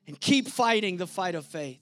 and 0.06 0.18
keep 0.18 0.48
fighting 0.48 0.96
the 0.96 1.06
fight 1.06 1.34
of 1.34 1.44
faith. 1.44 1.80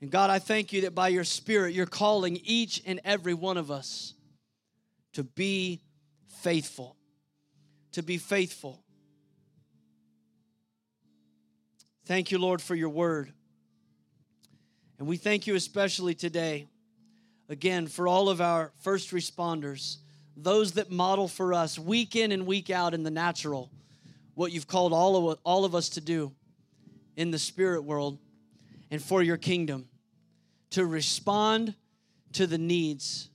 And 0.00 0.10
God, 0.10 0.30
I 0.30 0.40
thank 0.40 0.72
you 0.72 0.80
that 0.80 0.94
by 0.94 1.08
your 1.08 1.24
spirit, 1.24 1.74
you're 1.74 1.86
calling 1.86 2.40
each 2.42 2.82
and 2.84 3.00
every 3.04 3.34
one 3.34 3.56
of 3.56 3.70
us 3.70 4.14
to 5.12 5.22
be 5.22 5.82
faithful. 6.40 6.96
To 7.92 8.02
be 8.02 8.18
faithful. 8.18 8.82
Thank 12.04 12.30
you, 12.30 12.38
Lord, 12.38 12.60
for 12.60 12.74
your 12.74 12.88
word. 12.88 13.32
And 14.98 15.06
we 15.06 15.16
thank 15.16 15.46
you 15.46 15.54
especially 15.54 16.14
today, 16.14 16.68
again, 17.48 17.86
for 17.86 18.08
all 18.08 18.28
of 18.28 18.40
our 18.40 18.72
first 18.80 19.10
responders, 19.10 19.96
those 20.36 20.72
that 20.72 20.90
model 20.90 21.28
for 21.28 21.52
us 21.52 21.78
week 21.78 22.16
in 22.16 22.32
and 22.32 22.46
week 22.46 22.70
out 22.70 22.94
in 22.94 23.02
the 23.02 23.10
natural 23.10 23.70
what 24.34 24.52
you've 24.52 24.66
called 24.66 24.92
all 24.92 25.30
of, 25.30 25.38
all 25.44 25.64
of 25.64 25.74
us 25.74 25.90
to 25.90 26.00
do 26.00 26.32
in 27.16 27.30
the 27.30 27.38
spirit 27.38 27.82
world 27.82 28.18
and 28.90 29.02
for 29.02 29.22
your 29.22 29.36
kingdom 29.36 29.88
to 30.70 30.86
respond 30.86 31.74
to 32.32 32.46
the 32.46 32.58
needs 32.58 33.28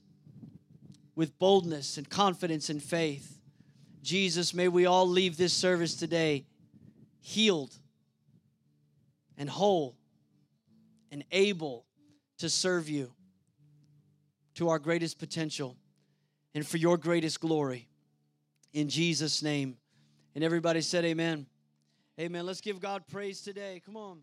with 1.14 1.38
boldness 1.38 1.96
and 1.96 2.08
confidence 2.08 2.68
and 2.68 2.82
faith. 2.82 3.37
Jesus, 4.02 4.54
may 4.54 4.68
we 4.68 4.86
all 4.86 5.08
leave 5.08 5.36
this 5.36 5.52
service 5.52 5.94
today 5.94 6.44
healed 7.20 7.74
and 9.36 9.48
whole 9.50 9.96
and 11.10 11.24
able 11.30 11.84
to 12.38 12.48
serve 12.48 12.88
you 12.88 13.12
to 14.54 14.68
our 14.68 14.78
greatest 14.78 15.18
potential 15.18 15.76
and 16.54 16.66
for 16.66 16.76
your 16.78 16.96
greatest 16.96 17.40
glory. 17.40 17.88
In 18.72 18.88
Jesus' 18.88 19.42
name. 19.42 19.76
And 20.34 20.44
everybody 20.44 20.80
said, 20.80 21.04
Amen. 21.04 21.46
Amen. 22.18 22.46
Let's 22.46 22.60
give 22.60 22.80
God 22.80 23.04
praise 23.08 23.40
today. 23.40 23.80
Come 23.84 23.96
on. 23.96 24.20